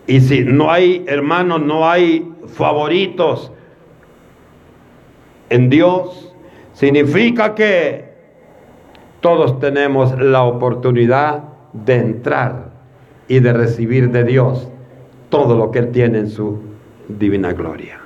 Y 0.07 0.19
si 0.21 0.43
no 0.43 0.71
hay, 0.71 1.05
hermanos, 1.07 1.61
no 1.61 1.89
hay 1.89 2.29
favoritos 2.47 3.51
en 5.49 5.69
Dios, 5.69 6.33
significa 6.73 7.55
que 7.55 8.13
todos 9.21 9.59
tenemos 9.59 10.19
la 10.19 10.43
oportunidad 10.43 11.43
de 11.71 11.95
entrar 11.95 12.71
y 13.27 13.39
de 13.39 13.53
recibir 13.53 14.11
de 14.11 14.25
Dios 14.25 14.67
todo 15.29 15.55
lo 15.55 15.71
que 15.71 15.79
Él 15.79 15.91
tiene 15.91 16.19
en 16.19 16.29
su 16.29 16.59
divina 17.07 17.53
gloria. 17.53 18.02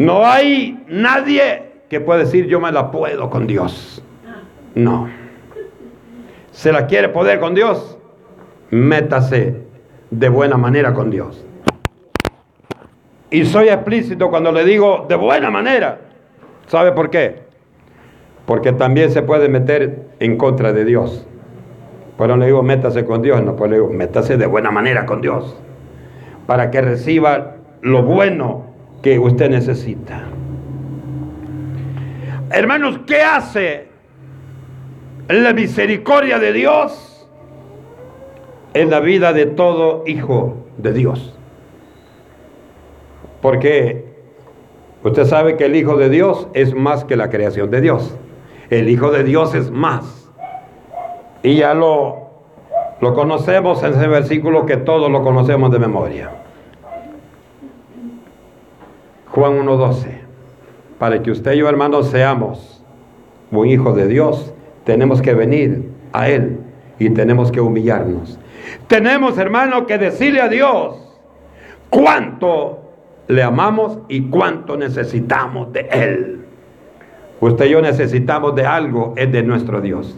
No 0.00 0.24
hay 0.24 0.82
nadie 0.88 1.62
que 1.90 2.00
pueda 2.00 2.20
decir 2.20 2.46
yo 2.46 2.58
me 2.58 2.72
la 2.72 2.90
puedo 2.90 3.28
con 3.28 3.46
Dios. 3.46 4.02
No. 4.74 5.10
¿Se 6.52 6.72
la 6.72 6.86
quiere 6.86 7.10
poder 7.10 7.38
con 7.38 7.54
Dios? 7.54 7.98
Métase 8.70 9.56
de 10.10 10.28
buena 10.30 10.56
manera 10.56 10.94
con 10.94 11.10
Dios. 11.10 11.44
Y 13.30 13.44
soy 13.44 13.68
explícito 13.68 14.30
cuando 14.30 14.52
le 14.52 14.64
digo 14.64 15.04
de 15.06 15.16
buena 15.16 15.50
manera. 15.50 15.98
¿Sabe 16.66 16.92
por 16.92 17.10
qué? 17.10 17.42
Porque 18.46 18.72
también 18.72 19.10
se 19.10 19.20
puede 19.20 19.50
meter 19.50 20.06
en 20.18 20.38
contra 20.38 20.72
de 20.72 20.86
Dios. 20.86 21.26
Pero 22.16 22.28
no 22.28 22.36
le 22.38 22.46
digo 22.46 22.62
métase 22.62 23.04
con 23.04 23.20
Dios, 23.20 23.42
no, 23.42 23.54
pues 23.54 23.70
le 23.70 23.76
digo 23.76 23.90
métase 23.90 24.38
de 24.38 24.46
buena 24.46 24.70
manera 24.70 25.04
con 25.04 25.20
Dios. 25.20 25.60
Para 26.46 26.70
que 26.70 26.80
reciba 26.80 27.56
lo 27.82 28.02
bueno 28.02 28.69
que 29.02 29.18
usted 29.18 29.50
necesita. 29.50 30.24
Hermanos, 32.50 33.00
¿qué 33.06 33.22
hace 33.22 33.88
la 35.28 35.52
misericordia 35.52 36.38
de 36.38 36.52
Dios 36.52 37.28
en 38.74 38.90
la 38.90 39.00
vida 39.00 39.32
de 39.32 39.46
todo 39.46 40.04
hijo 40.06 40.56
de 40.78 40.92
Dios? 40.92 41.34
Porque 43.40 44.04
usted 45.02 45.24
sabe 45.24 45.56
que 45.56 45.66
el 45.66 45.76
Hijo 45.76 45.96
de 45.96 46.10
Dios 46.10 46.48
es 46.52 46.74
más 46.74 47.04
que 47.04 47.16
la 47.16 47.30
creación 47.30 47.70
de 47.70 47.80
Dios. 47.80 48.14
El 48.68 48.88
Hijo 48.88 49.10
de 49.10 49.24
Dios 49.24 49.54
es 49.54 49.70
más. 49.70 50.30
Y 51.42 51.56
ya 51.56 51.72
lo, 51.72 52.30
lo 53.00 53.14
conocemos 53.14 53.82
en 53.82 53.92
ese 53.94 54.08
versículo 54.08 54.66
que 54.66 54.76
todos 54.76 55.10
lo 55.10 55.22
conocemos 55.22 55.70
de 55.70 55.78
memoria. 55.78 56.39
Juan 59.32 59.58
1.12. 59.58 60.06
Para 60.98 61.22
que 61.22 61.30
usted 61.30 61.52
y 61.52 61.58
yo, 61.58 61.68
hermanos, 61.68 62.10
seamos 62.10 62.84
un 63.50 63.66
hijo 63.66 63.92
de 63.92 64.06
Dios, 64.06 64.52
tenemos 64.84 65.22
que 65.22 65.34
venir 65.34 65.90
a 66.12 66.28
Él 66.28 66.60
y 66.98 67.10
tenemos 67.10 67.50
que 67.50 67.60
humillarnos. 67.60 68.38
Tenemos, 68.86 69.38
hermano, 69.38 69.86
que 69.86 69.98
decirle 69.98 70.40
a 70.40 70.48
Dios 70.48 70.96
cuánto 71.88 72.92
le 73.28 73.42
amamos 73.42 73.98
y 74.08 74.28
cuánto 74.28 74.76
necesitamos 74.76 75.72
de 75.72 75.88
Él. 75.90 76.44
Usted 77.40 77.66
y 77.66 77.70
yo 77.70 77.80
necesitamos 77.80 78.54
de 78.54 78.66
algo, 78.66 79.14
es 79.16 79.32
de 79.32 79.42
nuestro 79.42 79.80
Dios. 79.80 80.16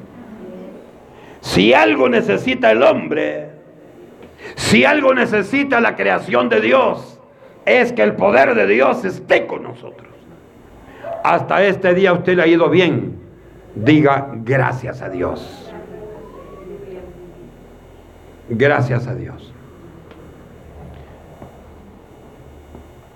Si 1.41 1.73
algo 1.75 2.09
necesita 2.09 2.71
el 2.71 2.83
hombre, 2.83 3.51
si 4.57 4.85
algo 4.85 5.15
necesita 5.15 5.81
la 5.81 5.95
creación 5.95 6.49
de 6.49 6.61
Dios, 6.61 7.21
es 7.67 7.93
que 7.93 8.03
el 8.03 8.15
poder 8.15 8.55
de 8.55 8.67
Dios 8.67 9.05
esté 9.05 9.47
con 9.47 9.63
nosotros. 9.63 10.09
Hasta 11.25 11.63
este 11.63 11.95
día 11.95 12.13
usted 12.13 12.37
le 12.37 12.43
ha 12.43 12.47
ido 12.47 12.69
bien. 12.69 13.21
Diga 13.75 14.29
gracias 14.33 15.01
a 15.03 15.09
Dios. 15.09 15.73
Gracias 18.49 19.07
a 19.07 19.15
Dios. 19.15 19.53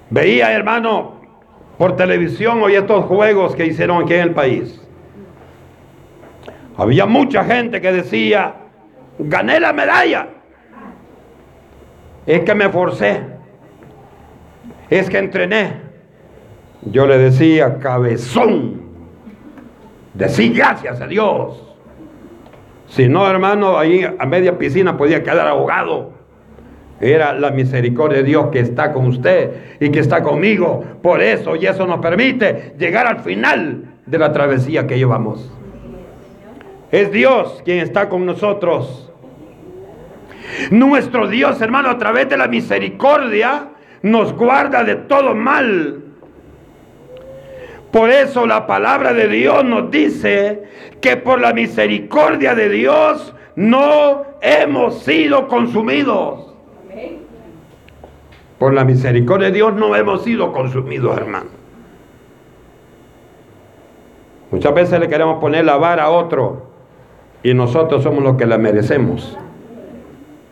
Veía, 0.09 0.53
hermano, 0.53 1.21
por 1.79 1.97
televisión 1.97 2.63
hoy 2.63 2.77
estos 2.77 3.05
juegos 3.07 3.57
que 3.57 3.67
hicieron 3.67 4.03
aquí 4.03 4.15
en 4.15 4.21
el 4.21 4.35
país. 4.35 4.81
Había 6.77 7.07
mucha 7.07 7.45
gente 7.45 7.81
que 7.81 7.93
decía, 7.93 8.55
gané 9.19 9.61
la 9.61 9.73
medalla. 9.73 10.29
Es 12.25 12.41
que 12.43 12.55
me 12.55 12.69
forcé. 12.69 13.36
Es 14.91 15.11
que 15.11 15.19
entrené. 15.19 15.87
Yo 16.83 17.07
le 17.07 17.19
decía, 17.19 17.79
cabezón, 17.79 18.83
decir 20.15 20.55
gracias 20.55 21.01
a 21.01 21.07
Dios. 21.07 21.63
Si 22.89 23.09
no, 23.09 23.29
hermano, 23.29 23.79
ahí 23.79 24.05
a 24.05 24.27
media 24.27 24.57
piscina 24.59 24.97
podía 24.97 25.23
quedar 25.23 25.49
ahogado. 25.49 26.13
Era 27.01 27.33
la 27.35 27.51
misericordia 27.51 28.19
de 28.19 28.25
Dios 28.25 28.47
que 28.51 28.61
está 28.61 28.93
con 28.93 29.07
usted 29.07 29.79
y 29.81 29.91
que 29.91 29.99
está 29.99 30.23
conmigo. 30.23 30.83
Por 31.03 31.21
eso, 31.21 31.57
y 31.57 31.67
eso 31.67 31.87
nos 31.87 32.01
permite 32.01 32.75
llegar 32.79 33.07
al 33.07 33.21
final 33.21 33.97
de 34.07 34.19
la 34.19 34.33
travesía 34.33 34.87
que 34.87 34.97
llevamos. 34.97 35.51
Es 36.93 37.11
Dios 37.11 37.61
quien 37.65 37.79
está 37.79 38.09
con 38.09 38.25
nosotros. 38.25 39.13
Nuestro 40.71 41.27
Dios, 41.27 41.61
hermano, 41.61 41.91
a 41.91 41.99
través 41.99 42.29
de 42.29 42.37
la 42.37 42.47
misericordia, 42.47 43.71
nos 44.03 44.33
guarda 44.35 44.85
de 44.85 44.97
todo 44.97 45.35
mal. 45.35 46.03
Por 47.93 48.11
eso 48.11 48.47
la 48.47 48.67
palabra 48.67 49.13
de 49.15 49.29
Dios 49.29 49.65
nos 49.65 49.91
dice 49.91 50.65
que 51.01 51.17
por 51.17 51.41
la 51.41 51.53
misericordia 51.53 52.55
de 52.55 52.69
Dios 52.69 53.35
no 53.55 54.25
hemos 54.43 55.03
sido 55.03 55.49
consumidos. 55.49 56.55
Por 58.59 58.73
la 58.73 58.85
misericordia 58.85 59.49
de 59.49 59.55
Dios 59.55 59.75
no 59.75 59.95
hemos 59.95 60.25
sido 60.25 60.53
consumidos, 60.53 61.17
hermano. 61.17 61.47
Muchas 64.51 64.75
veces 64.75 65.01
le 65.01 65.09
queremos 65.09 65.39
poner 65.41 65.65
la 65.65 65.77
vara 65.77 66.05
a 66.05 66.11
otro 66.11 66.67
y 67.43 67.53
nosotros 67.53 68.03
somos 68.03 68.23
los 68.23 68.37
que 68.37 68.47
la 68.47 68.59
merecemos. 68.59 69.37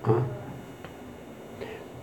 ¿Ah? 0.04 0.22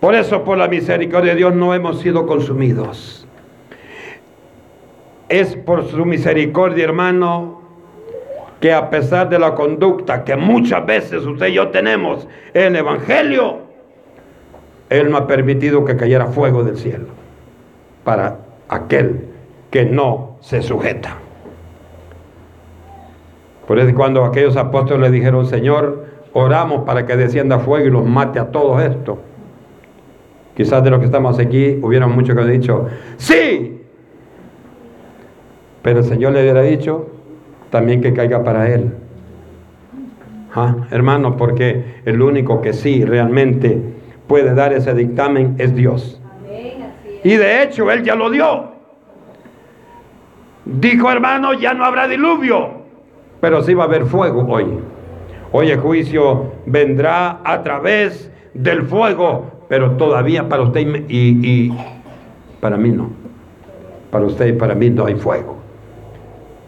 Por 0.02 0.16
eso, 0.16 0.42
por 0.42 0.58
la 0.58 0.66
misericordia 0.66 1.30
de 1.30 1.36
Dios, 1.36 1.54
no 1.54 1.72
hemos 1.74 2.00
sido 2.00 2.26
consumidos. 2.26 3.24
Es 5.28 5.54
por 5.54 5.86
su 5.86 6.04
misericordia, 6.04 6.82
hermano, 6.82 7.60
que 8.60 8.72
a 8.72 8.90
pesar 8.90 9.28
de 9.28 9.38
la 9.38 9.54
conducta 9.54 10.24
que 10.24 10.34
muchas 10.34 10.84
veces 10.86 11.24
usted 11.24 11.46
y 11.46 11.52
yo 11.52 11.68
tenemos 11.68 12.26
en 12.52 12.74
el 12.74 12.76
Evangelio, 12.78 13.58
Él 14.90 15.08
no 15.08 15.18
ha 15.18 15.28
permitido 15.28 15.84
que 15.84 15.96
cayera 15.96 16.26
fuego 16.26 16.64
del 16.64 16.78
cielo 16.78 17.06
para 18.02 18.38
aquel 18.68 19.28
que 19.70 19.84
no 19.84 20.34
se 20.40 20.62
sujeta. 20.62 21.16
Por 23.68 23.78
eso 23.78 23.94
cuando 23.94 24.24
aquellos 24.24 24.56
apóstoles 24.56 25.12
le 25.12 25.16
dijeron, 25.16 25.46
Señor, 25.46 26.06
oramos 26.32 26.82
para 26.86 27.06
que 27.06 27.16
descienda 27.16 27.60
fuego 27.60 27.86
y 27.86 27.90
los 27.92 28.04
mate 28.04 28.40
a 28.40 28.50
todos 28.50 28.82
estos. 28.82 29.18
Quizás 30.56 30.84
de 30.84 30.90
los 30.90 31.00
que 31.00 31.06
estamos 31.06 31.38
aquí 31.38 31.78
hubieran 31.82 32.12
muchos 32.12 32.34
que 32.34 32.42
han 32.42 32.50
dicho, 32.50 32.88
sí. 33.16 33.80
Pero 35.82 36.00
el 36.00 36.04
Señor 36.04 36.32
le 36.32 36.42
hubiera 36.42 36.62
dicho 36.62 37.08
también 37.70 38.00
que 38.00 38.12
caiga 38.12 38.44
para 38.44 38.72
él. 38.72 38.92
¿Ah? 40.54 40.76
Hermano, 40.90 41.36
porque 41.36 42.02
el 42.04 42.20
único 42.20 42.60
que 42.60 42.72
sí 42.72 43.04
realmente 43.04 43.80
puede 44.26 44.54
dar 44.54 44.72
ese 44.72 44.94
dictamen 44.94 45.54
es 45.58 45.74
Dios. 45.74 46.20
Y 47.24 47.36
de 47.36 47.62
hecho, 47.62 47.90
Él 47.90 48.02
ya 48.02 48.16
lo 48.16 48.30
dio. 48.30 48.72
Dijo, 50.64 51.10
hermano, 51.10 51.54
ya 51.54 51.72
no 51.72 51.84
habrá 51.84 52.08
diluvio 52.08 52.82
pero 53.42 53.60
sí 53.60 53.74
va 53.74 53.82
a 53.82 53.86
haber 53.88 54.06
fuego 54.06 54.46
hoy. 54.48 54.78
Hoy 55.50 55.72
el 55.72 55.80
juicio 55.80 56.52
vendrá 56.64 57.40
a 57.42 57.60
través 57.64 58.30
del 58.54 58.82
fuego, 58.82 59.61
pero 59.72 59.92
todavía 59.92 60.50
para 60.50 60.64
usted 60.64 60.82
y, 61.08 61.72
para 62.60 62.76
mí 62.76 62.90
no. 62.90 63.08
Para 64.10 64.26
usted 64.26 64.48
y 64.48 64.52
para 64.52 64.74
mí 64.74 64.90
no 64.90 65.06
hay 65.06 65.14
fuego. 65.14 65.56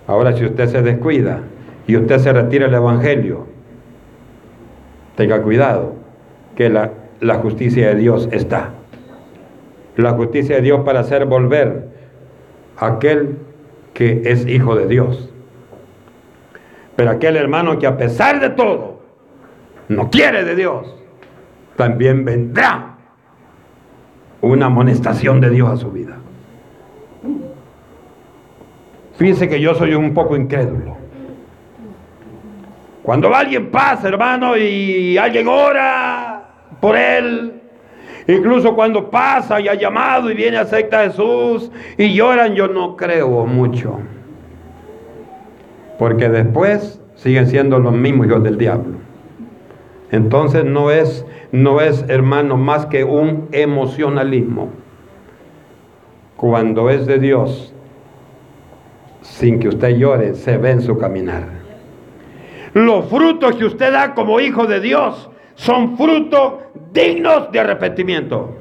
Ahora 0.07 0.35
si 0.35 0.47
usted 0.47 0.69
se 0.69 0.81
descuida 0.81 1.43
y 1.87 1.99
usted 1.99 2.17
se 2.21 2.33
retira 2.33 2.65
el 2.65 2.73
Evangelio, 2.73 3.47
tenga 5.17 5.43
cuidado 5.43 5.97
que 6.57 6.71
la, 6.71 6.93
la 7.21 7.35
justicia 7.35 7.89
de 7.89 7.97
Dios 7.97 8.27
está. 8.33 8.71
La 9.99 10.13
justicia 10.13 10.57
de 10.57 10.63
Dios 10.63 10.81
para 10.87 11.01
hacer 11.01 11.27
volver 11.27 11.89
a 12.79 12.87
aquel 12.87 13.37
que 13.93 14.23
es 14.25 14.47
hijo 14.47 14.77
de 14.77 14.87
Dios. 14.87 15.29
Pero 16.97 17.11
aquel 17.11 17.37
hermano 17.37 17.79
que 17.79 17.87
a 17.87 17.99
pesar 17.99 18.41
de 18.41 18.49
todo 18.49 19.03
no 19.91 20.09
quiere 20.09 20.43
de 20.43 20.57
Dios, 20.57 20.97
también 21.77 22.25
vendrá 22.25 22.94
una 24.53 24.67
amonestación 24.67 25.41
de 25.41 25.51
Dios 25.51 25.71
a 25.71 25.77
su 25.77 25.91
vida. 25.91 26.17
Fíjense 29.17 29.49
que 29.49 29.61
yo 29.61 29.75
soy 29.75 29.95
un 29.95 30.13
poco 30.13 30.37
incrédulo. 30.37 30.97
Cuando 33.03 33.35
alguien 33.35 33.71
pasa, 33.71 34.09
hermano, 34.09 34.57
y 34.57 35.17
alguien 35.19 35.47
ora 35.47 36.49
por 36.81 36.97
él, 36.97 37.61
incluso 38.27 38.75
cuando 38.75 39.11
pasa 39.11 39.61
y 39.61 39.69
ha 39.69 39.75
llamado 39.75 40.31
y 40.31 40.35
viene 40.35 40.57
a 40.57 40.63
aceptar 40.63 41.01
a 41.01 41.11
Jesús 41.11 41.71
y 41.97 42.15
lloran, 42.15 42.55
yo 42.55 42.69
no 42.69 42.97
creo 42.97 43.47
mucho. 43.47 43.99
Porque 45.99 46.29
después 46.29 47.01
siguen 47.15 47.47
siendo 47.47 47.79
los 47.79 47.93
mismos 47.93 48.27
hijos 48.27 48.43
del 48.43 48.59
diablo. 48.59 48.99
Entonces 50.11 50.65
no 50.65 50.91
es, 50.91 51.25
no 51.55 51.81
es, 51.81 52.05
hermano, 52.09 52.57
más 52.57 52.87
que 52.87 53.05
un 53.05 53.49
emocionalismo. 53.53 54.71
Cuando 56.37 56.91
es 56.91 57.07
de 57.07 57.21
Dios, 57.21 57.73
sin 59.21 59.61
que 59.61 59.69
usted 59.69 59.97
llore, 59.97 60.35
se 60.35 60.59
ve 60.59 60.73
en 60.73 60.83
su 60.83 60.99
caminar. 60.99 61.45
Los 62.73 63.05
frutos 63.05 63.55
que 63.55 63.67
usted 63.67 63.93
da 63.93 64.15
como 64.15 64.41
hijo 64.41 64.67
de 64.67 64.81
Dios 64.81 65.31
son 65.55 65.97
frutos 65.97 66.55
dignos 66.93 67.53
de 67.53 67.61
arrepentimiento. 67.61 68.57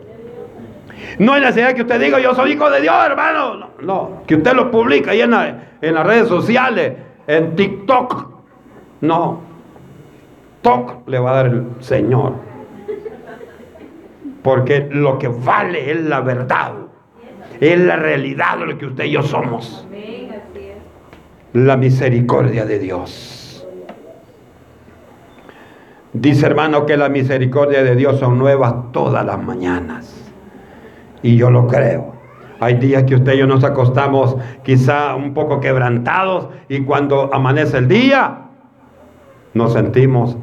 No 1.17 1.33
hay 1.33 1.41
necesidad 1.41 1.73
que 1.73 1.81
usted 1.81 1.99
diga, 1.99 2.19
yo 2.19 2.35
soy 2.35 2.51
hijo 2.51 2.69
de 2.69 2.79
Dios, 2.79 2.95
hermano. 3.03 3.69
No, 3.81 4.21
que 4.27 4.35
usted 4.35 4.53
lo 4.53 4.69
publica 4.69 5.11
ahí 5.11 5.21
en, 5.21 5.33
en 5.33 5.95
las 5.95 6.05
redes 6.05 6.27
sociales, 6.27 6.93
en 7.25 7.55
TikTok. 7.55 8.27
No. 9.01 9.39
TikTok 10.61 11.07
le 11.07 11.17
va 11.17 11.31
a 11.31 11.33
dar 11.33 11.45
el 11.47 11.65
Señor. 11.79 12.52
Porque 14.43 14.87
lo 14.91 15.17
que 15.17 15.29
vale 15.29 15.91
es 15.91 16.01
la 16.03 16.21
verdad. 16.21 16.73
Es 17.59 17.79
la 17.79 17.95
realidad 17.95 18.59
de 18.59 18.65
lo 18.65 18.77
que 18.77 18.85
usted 18.87 19.05
y 19.05 19.11
yo 19.11 19.23
somos. 19.23 19.87
La 21.53 21.77
misericordia 21.77 22.65
de 22.65 22.79
Dios. 22.79 23.65
Dice 26.11 26.45
hermano 26.45 26.85
que 26.85 26.95
la 26.97 27.09
misericordia 27.09 27.83
de 27.83 27.95
Dios 27.95 28.19
son 28.19 28.37
nuevas 28.37 28.91
todas 28.91 29.25
las 29.25 29.41
mañanas. 29.41 30.31
Y 31.23 31.37
yo 31.37 31.49
lo 31.49 31.67
creo. 31.67 32.13
Hay 32.59 32.75
días 32.75 33.03
que 33.03 33.15
usted 33.15 33.33
y 33.33 33.37
yo 33.39 33.47
nos 33.47 33.63
acostamos 33.63 34.37
quizá 34.63 35.15
un 35.15 35.33
poco 35.33 35.59
quebrantados 35.59 36.49
y 36.69 36.81
cuando 36.81 37.33
amanece 37.33 37.77
el 37.77 37.87
día 37.87 38.49
nos 39.53 39.73
sentimos 39.73 40.37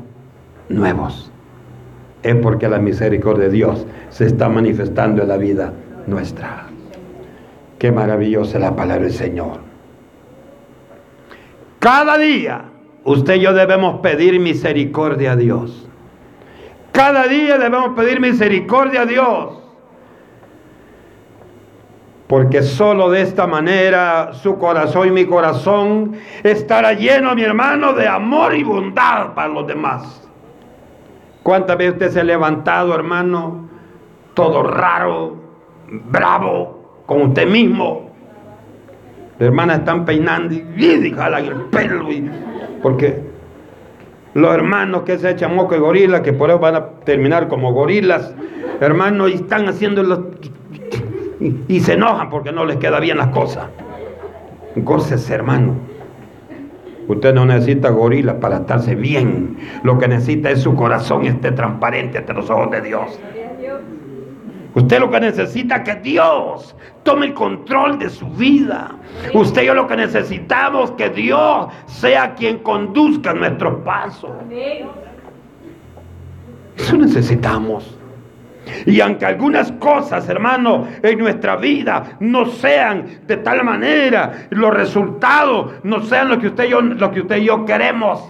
nuevos. 0.69 1.30
Es 2.23 2.37
porque 2.37 2.69
la 2.69 2.79
misericordia 2.79 3.47
de 3.47 3.53
Dios 3.53 3.87
se 4.11 4.27
está 4.27 4.49
manifestando 4.49 5.23
en 5.23 5.29
la 5.29 5.37
vida 5.37 5.73
nuestra. 6.07 6.67
Qué 7.79 7.91
maravillosa 7.91 8.59
la 8.59 8.77
palabra 8.77 9.05
del 9.05 9.13
Señor. 9.13 9.61
Cada 11.79 12.19
día 12.19 12.65
usted 13.05 13.37
y 13.37 13.41
yo 13.41 13.55
debemos 13.55 14.01
pedir 14.01 14.39
misericordia 14.39 15.33
a 15.33 15.37
Dios. 15.37 15.89
Cada 16.93 17.27
día 17.27 17.57
debemos 17.57 17.97
pedir 17.97 18.21
misericordia 18.21 19.03
a 19.03 19.07
Dios. 19.07 19.57
Porque 22.27 22.63
solo 22.63 23.11
de 23.11 23.23
esta 23.23 23.47
manera 23.47 24.33
su 24.35 24.57
corazón 24.59 25.09
y 25.09 25.11
mi 25.11 25.25
corazón 25.25 26.13
estará 26.45 26.93
lleno, 26.93 27.35
mi 27.35 27.43
hermano, 27.43 27.93
de 27.93 28.07
amor 28.07 28.55
y 28.55 28.63
bondad 28.63 29.35
para 29.35 29.49
los 29.49 29.67
demás. 29.67 30.30
¿Cuántas 31.42 31.79
veces 31.79 31.94
usted 31.94 32.11
se 32.11 32.20
ha 32.20 32.24
levantado, 32.24 32.94
hermano, 32.94 33.68
todo 34.35 34.62
raro, 34.62 35.37
bravo, 35.88 37.03
con 37.07 37.22
usted 37.22 37.48
mismo? 37.48 38.11
Las 39.38 39.48
hermanas 39.48 39.79
están 39.79 40.05
peinando 40.05 40.55
y, 40.55 41.12
jalan 41.12 41.44
el 41.46 41.55
pelo. 41.70 42.07
porque 42.83 43.22
los 44.35 44.55
hermanos 44.55 45.03
que 45.03 45.18
se 45.18 45.31
echan 45.31 45.55
moco 45.55 45.74
y 45.74 45.79
gorila, 45.79 46.22
que 46.22 46.33
por 46.33 46.50
eso 46.50 46.59
van 46.59 46.76
a 46.76 46.87
terminar 47.05 47.48
como 47.48 47.72
gorilas, 47.72 48.35
hermanos, 48.81 49.31
y 49.31 49.35
están 49.35 49.66
haciendo 49.68 50.03
los 50.03 50.20
y, 51.68 51.81
se 51.81 51.94
enojan 51.94 52.29
porque 52.29 52.53
no 52.53 52.66
les 52.66 52.76
queda 52.76 53.00
bien 53.00 53.16
las 53.16 53.29
cosas. 53.29 53.68
Gócese, 54.76 55.35
hermano. 55.35 55.74
Usted 57.11 57.35
no 57.35 57.44
necesita 57.44 57.90
gorilas 57.90 58.37
para 58.37 58.59
estarse 58.59 58.94
bien. 58.94 59.57
Lo 59.83 59.99
que 59.99 60.07
necesita 60.07 60.49
es 60.51 60.62
su 60.62 60.77
corazón 60.77 61.27
esté 61.27 61.51
transparente 61.51 62.18
ante 62.18 62.33
los 62.33 62.49
ojos 62.49 62.70
de 62.70 62.81
Dios. 62.83 63.18
Usted 64.77 65.01
lo 65.01 65.11
que 65.11 65.18
necesita 65.18 65.79
es 65.79 65.83
que 65.83 65.94
Dios 65.96 66.77
tome 67.03 67.27
el 67.27 67.35
control 67.35 67.99
de 67.99 68.11
su 68.11 68.29
vida. 68.29 68.94
Usted 69.35 69.62
y 69.62 69.66
yo 69.66 69.75
lo 69.75 69.88
que 69.88 69.96
necesitamos 69.96 70.92
que 70.92 71.11
Dios 71.11 71.66
sea 71.87 72.37
quien 72.37 72.59
conduzca 72.59 73.35
nuestros 73.35 73.81
pasos. 73.83 74.31
Eso 76.77 76.96
necesitamos. 76.96 77.99
Y 78.87 79.01
aunque 79.01 79.27
algunas 79.27 79.73
cosas, 79.73 80.29
hermano, 80.29 80.87
en 81.03 81.19
nuestra 81.19 81.57
vida 81.57 82.17
no 82.21 82.47
sean 82.47 83.05
de 83.27 83.37
tal 83.39 83.65
manera, 83.65 84.47
los 84.51 84.73
resultados 84.73 85.73
no 85.83 86.03
sean 86.03 86.29
lo 86.29 86.39
que 86.39 86.49
usted 86.49 86.65
y 86.65 86.71
yo, 86.71 86.81
lo 86.81 87.11
que 87.11 87.21
usted 87.21 87.37
y 87.37 87.45
yo 87.47 87.65
queremos, 87.65 88.23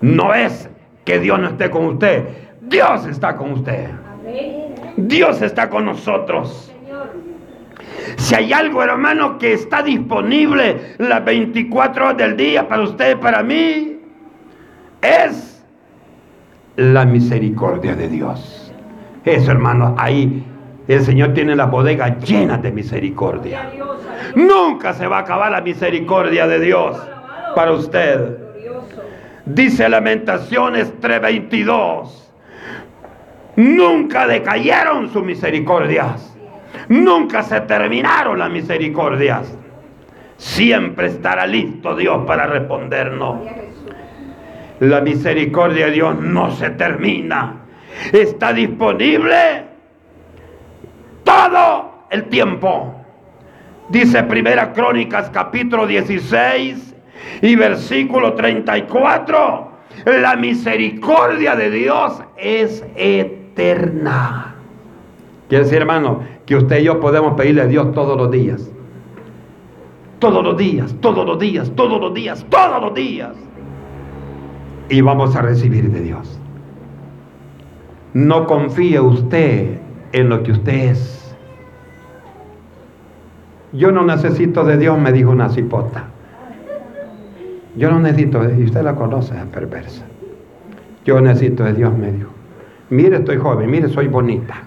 no 0.00 0.34
es 0.34 0.68
que 1.04 1.18
Dios 1.18 1.38
no 1.38 1.48
esté 1.48 1.70
con 1.70 1.86
usted. 1.86 2.24
Dios 2.60 3.06
está 3.06 3.36
con 3.36 3.52
usted. 3.52 3.90
Dios 4.96 5.42
está 5.42 5.68
con 5.68 5.84
nosotros. 5.84 6.72
Si 8.16 8.34
hay 8.34 8.52
algo, 8.52 8.82
hermano, 8.82 9.38
que 9.38 9.52
está 9.52 9.82
disponible 9.82 10.94
las 10.98 11.24
24 11.24 12.04
horas 12.04 12.16
del 12.16 12.36
día 12.36 12.66
para 12.66 12.82
usted 12.82 13.12
y 13.12 13.20
para 13.20 13.42
mí, 13.42 13.98
es 15.02 15.64
la 16.76 17.04
misericordia 17.04 17.94
de 17.94 18.08
Dios. 18.08 18.65
Eso, 19.26 19.50
hermano, 19.50 19.96
ahí 19.98 20.44
el 20.86 21.02
Señor 21.02 21.34
tiene 21.34 21.56
la 21.56 21.66
bodega 21.66 22.16
llena 22.16 22.58
de 22.58 22.70
misericordia. 22.70 23.72
Nunca 24.36 24.94
se 24.94 25.08
va 25.08 25.18
a 25.18 25.20
acabar 25.22 25.50
la 25.50 25.60
misericordia 25.60 26.46
de 26.46 26.60
Dios 26.60 26.96
para 27.56 27.72
usted. 27.72 28.38
Dice 29.44 29.88
Lamentaciones 29.88 30.92
3:22. 31.00 32.32
Nunca 33.56 34.28
decayeron 34.28 35.12
sus 35.12 35.24
misericordias. 35.24 36.32
Nunca 36.88 37.42
se 37.42 37.60
terminaron 37.62 38.38
las 38.38 38.50
misericordias. 38.50 39.58
Siempre 40.36 41.08
estará 41.08 41.48
listo 41.48 41.96
Dios 41.96 42.24
para 42.26 42.46
respondernos. 42.46 43.40
La 44.78 45.00
misericordia 45.00 45.86
de 45.86 45.92
Dios 45.92 46.20
no 46.20 46.52
se 46.52 46.70
termina 46.70 47.65
está 48.12 48.52
disponible 48.52 49.64
todo 51.24 51.90
el 52.10 52.24
tiempo. 52.24 52.94
Dice 53.88 54.22
Primera 54.24 54.72
Crónicas 54.72 55.30
capítulo 55.30 55.86
16 55.86 56.94
y 57.42 57.56
versículo 57.56 58.34
34. 58.34 59.70
La 60.06 60.36
misericordia 60.36 61.54
de 61.56 61.70
Dios 61.70 62.22
es 62.36 62.84
eterna. 62.96 64.54
Quiere 65.48 65.64
decir, 65.64 65.78
hermano, 65.78 66.22
que 66.44 66.56
usted 66.56 66.80
y 66.80 66.84
yo 66.84 67.00
podemos 67.00 67.34
pedirle 67.34 67.62
a 67.62 67.66
Dios 67.66 67.92
todos 67.92 68.16
los 68.16 68.30
días. 68.30 68.70
Todos 70.18 70.42
los 70.42 70.56
días, 70.56 70.94
todos 71.00 71.26
los 71.26 71.38
días, 71.38 71.70
todos 71.76 72.00
los 72.00 72.14
días, 72.14 72.44
todos 72.48 72.80
los 72.80 72.94
días. 72.94 73.32
Y 74.88 75.00
vamos 75.00 75.36
a 75.36 75.42
recibir 75.42 75.90
de 75.90 76.00
Dios. 76.00 76.40
No 78.16 78.46
confíe 78.46 78.98
usted 78.98 79.76
en 80.12 80.30
lo 80.30 80.42
que 80.42 80.52
usted 80.52 80.72
es. 80.72 81.36
Yo 83.74 83.92
no 83.92 84.06
necesito 84.06 84.64
de 84.64 84.78
Dios, 84.78 84.98
me 84.98 85.12
dijo 85.12 85.30
una 85.30 85.50
cipota. 85.50 86.04
Yo 87.76 87.90
no 87.90 88.00
necesito, 88.00 88.42
y 88.58 88.64
usted 88.64 88.82
la 88.82 88.94
conoce, 88.94 89.36
es 89.36 89.44
perversa. 89.44 90.02
Yo 91.04 91.20
necesito 91.20 91.64
de 91.64 91.74
Dios, 91.74 91.94
me 91.94 92.10
dijo. 92.10 92.30
Mire, 92.88 93.18
estoy 93.18 93.36
joven, 93.36 93.70
mire, 93.70 93.90
soy 93.90 94.08
bonita. 94.08 94.62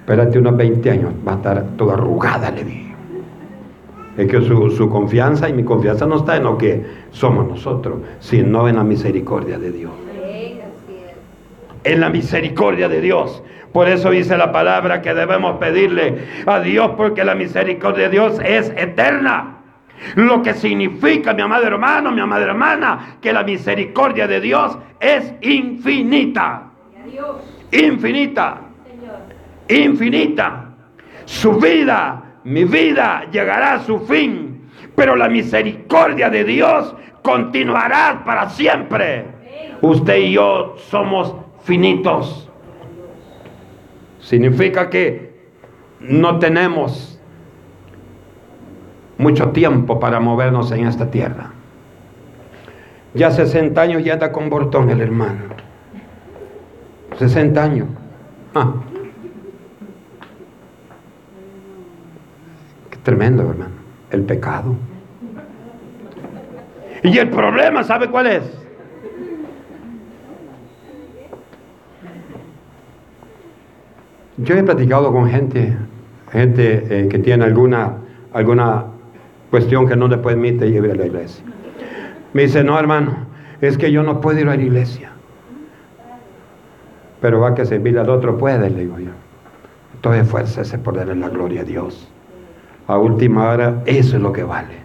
Espérate 0.00 0.38
unos 0.38 0.54
20 0.54 0.90
años, 0.90 1.12
va 1.26 1.32
a 1.32 1.36
estar 1.36 1.64
toda 1.78 1.94
arrugada, 1.94 2.50
le 2.50 2.64
dije. 2.64 2.94
Es 4.18 4.30
que 4.30 4.42
su, 4.42 4.68
su, 4.72 4.90
confianza 4.90 5.48
y 5.48 5.54
mi 5.54 5.64
confianza 5.64 6.04
no 6.04 6.16
está 6.16 6.36
en 6.36 6.44
lo 6.44 6.58
que 6.58 6.84
somos 7.12 7.48
nosotros, 7.48 8.00
sino 8.20 8.68
en 8.68 8.76
la 8.76 8.84
misericordia 8.84 9.58
de 9.58 9.72
Dios 9.72 9.92
en 11.84 12.00
la 12.00 12.08
misericordia 12.08 12.88
de 12.88 13.00
Dios. 13.00 13.42
Por 13.72 13.88
eso 13.88 14.10
dice 14.10 14.36
la 14.36 14.52
palabra 14.52 15.00
que 15.00 15.14
debemos 15.14 15.58
pedirle 15.58 16.26
a 16.46 16.60
Dios 16.60 16.92
porque 16.96 17.24
la 17.24 17.34
misericordia 17.34 18.04
de 18.04 18.10
Dios 18.10 18.40
es 18.44 18.70
eterna. 18.76 19.58
Lo 20.16 20.42
que 20.42 20.54
significa, 20.54 21.32
mi 21.32 21.42
amado 21.42 21.66
hermano, 21.66 22.10
mi 22.10 22.20
amada 22.20 22.44
hermana, 22.44 23.16
que 23.20 23.32
la 23.32 23.42
misericordia 23.44 24.26
de 24.26 24.40
Dios 24.40 24.76
es 25.00 25.32
infinita. 25.40 26.64
Infinita. 27.70 28.60
Infinita. 29.68 30.64
Su 31.24 31.52
vida, 31.52 32.22
mi 32.44 32.64
vida, 32.64 33.26
llegará 33.30 33.74
a 33.74 33.80
su 33.80 34.00
fin. 34.00 34.68
Pero 34.94 35.16
la 35.16 35.28
misericordia 35.28 36.28
de 36.28 36.44
Dios 36.44 36.94
continuará 37.22 38.22
para 38.24 38.50
siempre. 38.50 39.24
Usted 39.80 40.16
y 40.16 40.32
yo 40.32 40.76
somos 40.90 41.34
finitos. 41.62 42.48
Significa 44.20 44.88
que 44.90 45.32
no 46.00 46.38
tenemos 46.38 47.20
mucho 49.18 49.50
tiempo 49.50 50.00
para 50.00 50.20
movernos 50.20 50.70
en 50.72 50.86
esta 50.86 51.10
tierra. 51.10 51.50
Ya 53.14 53.30
60 53.30 53.80
años 53.80 54.04
ya 54.04 54.14
está 54.14 54.32
con 54.32 54.48
Bortón 54.48 54.90
el 54.90 55.00
hermano. 55.00 55.44
60 57.18 57.62
años. 57.62 57.88
Ah. 58.54 58.72
Qué 62.90 62.96
tremendo, 63.02 63.42
hermano. 63.42 63.74
El 64.10 64.22
pecado. 64.22 64.74
Y 67.02 67.18
el 67.18 67.30
problema, 67.30 67.82
¿sabe 67.84 68.08
cuál 68.08 68.26
es? 68.28 68.61
Yo 74.42 74.56
he 74.56 74.62
platicado 74.62 75.12
con 75.12 75.28
gente, 75.28 75.76
gente 76.32 76.86
eh, 76.90 77.08
que 77.08 77.18
tiene 77.18 77.44
alguna, 77.44 77.94
alguna 78.32 78.86
cuestión 79.50 79.86
que 79.86 79.94
no 79.94 80.08
le 80.08 80.18
permite 80.18 80.66
ir 80.66 80.84
a 80.90 80.94
la 80.94 81.06
iglesia. 81.06 81.44
Me 82.32 82.42
dice, 82.42 82.64
no 82.64 82.78
hermano, 82.78 83.26
es 83.60 83.78
que 83.78 83.92
yo 83.92 84.02
no 84.02 84.20
puedo 84.20 84.40
ir 84.40 84.48
a 84.48 84.56
la 84.56 84.62
iglesia. 84.62 85.10
Pero 87.20 87.40
va 87.40 87.54
que 87.54 87.64
servir 87.64 87.98
al 87.98 88.10
otro 88.10 88.36
puede, 88.36 88.68
le 88.68 88.80
digo 88.80 88.98
yo. 88.98 89.10
Entonces 89.94 90.22
esfuércese 90.22 90.78
por 90.78 90.96
darle 90.96 91.14
la 91.14 91.28
gloria 91.28 91.60
a 91.60 91.64
Dios. 91.64 92.10
A 92.88 92.98
última 92.98 93.48
hora, 93.48 93.82
eso 93.86 94.16
es 94.16 94.22
lo 94.22 94.32
que 94.32 94.42
vale. 94.42 94.82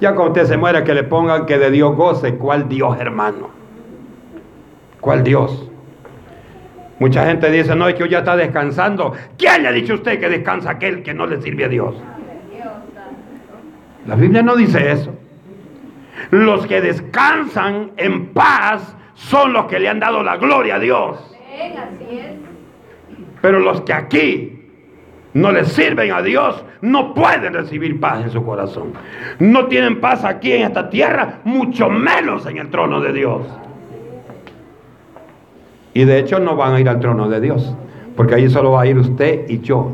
Ya 0.00 0.14
cuando 0.14 0.32
usted 0.32 0.44
se 0.46 0.58
muera, 0.58 0.84
que 0.84 0.92
le 0.92 1.04
pongan 1.04 1.46
que 1.46 1.58
de 1.58 1.70
Dios 1.70 1.96
goce. 1.96 2.34
¿Cuál 2.34 2.68
Dios, 2.68 2.98
hermano? 3.00 3.48
¿Cuál 5.00 5.24
Dios? 5.24 5.71
Mucha 7.02 7.26
gente 7.26 7.50
dice, 7.50 7.74
no, 7.74 7.88
es 7.88 7.96
que 7.96 8.04
hoy 8.04 8.10
ya 8.10 8.20
está 8.20 8.36
descansando. 8.36 9.12
¿Quién 9.36 9.64
le 9.64 9.68
ha 9.68 9.72
dicho 9.72 9.94
a 9.94 9.96
usted 9.96 10.20
que 10.20 10.28
descansa 10.28 10.70
aquel 10.70 11.02
que 11.02 11.12
no 11.12 11.26
le 11.26 11.42
sirve 11.42 11.64
a 11.64 11.68
Dios? 11.68 11.96
La 14.06 14.14
Biblia 14.14 14.40
no 14.40 14.54
dice 14.54 14.92
eso. 14.92 15.12
Los 16.30 16.64
que 16.64 16.80
descansan 16.80 17.90
en 17.96 18.26
paz 18.26 18.96
son 19.14 19.52
los 19.52 19.66
que 19.66 19.80
le 19.80 19.88
han 19.88 19.98
dado 19.98 20.22
la 20.22 20.36
gloria 20.36 20.76
a 20.76 20.78
Dios. 20.78 21.18
Pero 23.40 23.58
los 23.58 23.80
que 23.80 23.92
aquí 23.94 24.62
no 25.34 25.50
le 25.50 25.64
sirven 25.64 26.12
a 26.12 26.22
Dios 26.22 26.64
no 26.82 27.14
pueden 27.14 27.52
recibir 27.52 27.98
paz 27.98 28.22
en 28.22 28.30
su 28.30 28.44
corazón. 28.44 28.92
No 29.40 29.66
tienen 29.66 30.00
paz 30.00 30.24
aquí 30.24 30.52
en 30.52 30.62
esta 30.62 30.88
tierra, 30.88 31.40
mucho 31.42 31.88
menos 31.90 32.46
en 32.46 32.58
el 32.58 32.70
trono 32.70 33.00
de 33.00 33.12
Dios. 33.12 33.42
Y 35.94 36.04
de 36.04 36.18
hecho 36.18 36.38
no 36.38 36.56
van 36.56 36.74
a 36.74 36.80
ir 36.80 36.88
al 36.88 37.00
trono 37.00 37.28
de 37.28 37.40
Dios, 37.40 37.74
porque 38.16 38.34
ahí 38.34 38.48
solo 38.48 38.72
va 38.72 38.82
a 38.82 38.86
ir 38.86 38.98
usted 38.98 39.48
y 39.48 39.60
yo. 39.60 39.92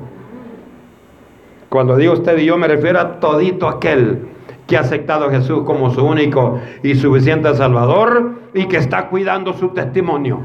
Cuando 1.68 1.96
digo 1.96 2.14
usted 2.14 2.38
y 2.38 2.46
yo 2.46 2.56
me 2.56 2.68
refiero 2.68 3.00
a 3.00 3.20
todito 3.20 3.68
aquel 3.68 4.28
que 4.66 4.76
ha 4.76 4.80
aceptado 4.80 5.26
a 5.26 5.30
Jesús 5.30 5.62
como 5.64 5.90
su 5.90 6.04
único 6.04 6.60
y 6.82 6.94
suficiente 6.94 7.54
Salvador 7.54 8.38
y 8.54 8.66
que 8.66 8.76
está 8.76 9.08
cuidando 9.08 9.52
su 9.54 9.68
testimonio. 9.70 10.40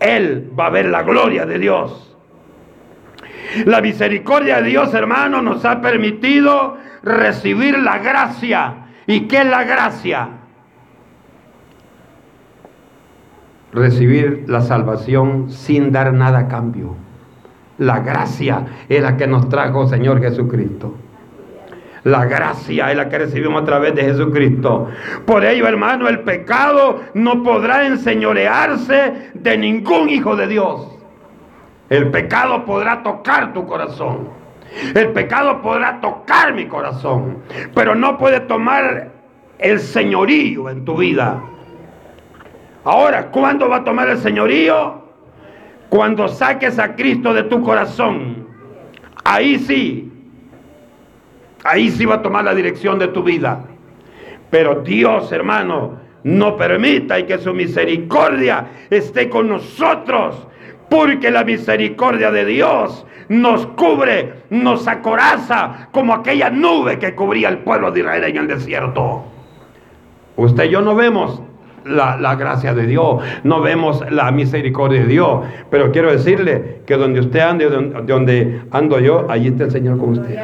Él 0.00 0.50
va 0.58 0.66
a 0.66 0.70
ver 0.70 0.86
la 0.86 1.02
gloria 1.02 1.46
de 1.46 1.58
Dios. 1.58 2.16
La 3.66 3.80
misericordia 3.80 4.60
de 4.60 4.70
Dios, 4.70 4.94
hermano, 4.94 5.42
nos 5.42 5.64
ha 5.64 5.80
permitido 5.80 6.76
recibir 7.02 7.78
la 7.78 7.98
gracia. 7.98 8.86
¿Y 9.06 9.22
qué 9.22 9.38
es 9.38 9.46
la 9.46 9.64
gracia? 9.64 10.28
Recibir 13.72 14.44
la 14.48 14.60
salvación 14.60 15.50
sin 15.50 15.92
dar 15.92 16.12
nada 16.12 16.40
a 16.40 16.48
cambio. 16.48 16.94
La 17.78 18.00
gracia 18.00 18.66
es 18.88 19.02
la 19.02 19.16
que 19.16 19.26
nos 19.26 19.48
trajo 19.48 19.86
Señor 19.86 20.20
Jesucristo. 20.20 20.94
La 22.04 22.24
gracia 22.24 22.90
es 22.90 22.96
la 22.96 23.08
que 23.08 23.18
recibimos 23.18 23.62
a 23.62 23.64
través 23.64 23.94
de 23.94 24.02
Jesucristo. 24.02 24.88
Por 25.24 25.44
ello, 25.44 25.68
hermano, 25.68 26.08
el 26.08 26.20
pecado 26.20 27.00
no 27.14 27.42
podrá 27.44 27.86
enseñorearse 27.86 29.30
de 29.34 29.56
ningún 29.56 30.10
hijo 30.10 30.34
de 30.34 30.48
Dios. 30.48 30.88
El 31.88 32.10
pecado 32.10 32.64
podrá 32.64 33.02
tocar 33.02 33.52
tu 33.52 33.66
corazón. 33.66 34.28
El 34.94 35.10
pecado 35.10 35.62
podrá 35.62 36.00
tocar 36.00 36.54
mi 36.54 36.66
corazón. 36.66 37.38
Pero 37.74 37.94
no 37.94 38.18
puede 38.18 38.40
tomar 38.40 39.10
el 39.58 39.78
señorío 39.78 40.70
en 40.70 40.84
tu 40.84 40.96
vida. 40.96 41.40
Ahora, 42.84 43.30
¿cuándo 43.30 43.68
va 43.68 43.76
a 43.76 43.84
tomar 43.84 44.08
el 44.08 44.18
señorío? 44.18 45.02
Cuando 45.88 46.28
saques 46.28 46.78
a 46.78 46.94
Cristo 46.96 47.32
de 47.34 47.44
tu 47.44 47.62
corazón. 47.62 48.48
Ahí 49.24 49.58
sí, 49.58 50.12
Ahí 51.64 51.90
sí 51.90 52.04
va 52.04 52.16
a 52.16 52.22
tomar 52.22 52.44
la 52.44 52.54
dirección 52.54 52.98
de 52.98 53.08
tu 53.08 53.22
vida. 53.22 53.64
Pero 54.50 54.82
Dios, 54.82 55.30
hermano, 55.32 56.00
no 56.24 56.56
permita 56.56 57.18
y 57.18 57.24
que 57.24 57.38
su 57.38 57.54
misericordia 57.54 58.66
esté 58.90 59.28
con 59.28 59.48
nosotros. 59.48 60.46
Porque 60.90 61.30
la 61.30 61.44
misericordia 61.44 62.30
de 62.30 62.44
Dios 62.44 63.06
nos 63.28 63.66
cubre, 63.66 64.42
nos 64.50 64.86
acoraza 64.88 65.88
como 65.92 66.12
aquella 66.12 66.50
nube 66.50 66.98
que 66.98 67.14
cubría 67.14 67.48
el 67.48 67.58
pueblo 67.58 67.90
de 67.90 68.00
Israel 68.00 68.24
en 68.24 68.36
el 68.36 68.48
desierto. 68.48 69.24
Usted 70.36 70.64
y 70.64 70.70
yo 70.70 70.82
no 70.82 70.94
vemos 70.94 71.40
la, 71.84 72.34
gracia 72.36 72.74
de 72.74 72.86
Dios, 72.86 73.22
no 73.44 73.60
vemos 73.60 74.04
la 74.10 74.30
misericordia 74.30 75.00
de 75.00 75.06
Dios. 75.06 75.44
Pero 75.70 75.92
quiero 75.92 76.10
decirle 76.10 76.82
que 76.86 76.96
donde 76.96 77.20
usted 77.20 77.40
ande, 77.40 77.68
donde, 77.68 78.02
donde 78.02 78.60
ando 78.70 79.00
yo, 79.00 79.26
allí 79.28 79.48
está 79.48 79.64
el 79.64 79.70
Señor 79.70 79.98
con 79.98 80.10
usted. 80.10 80.38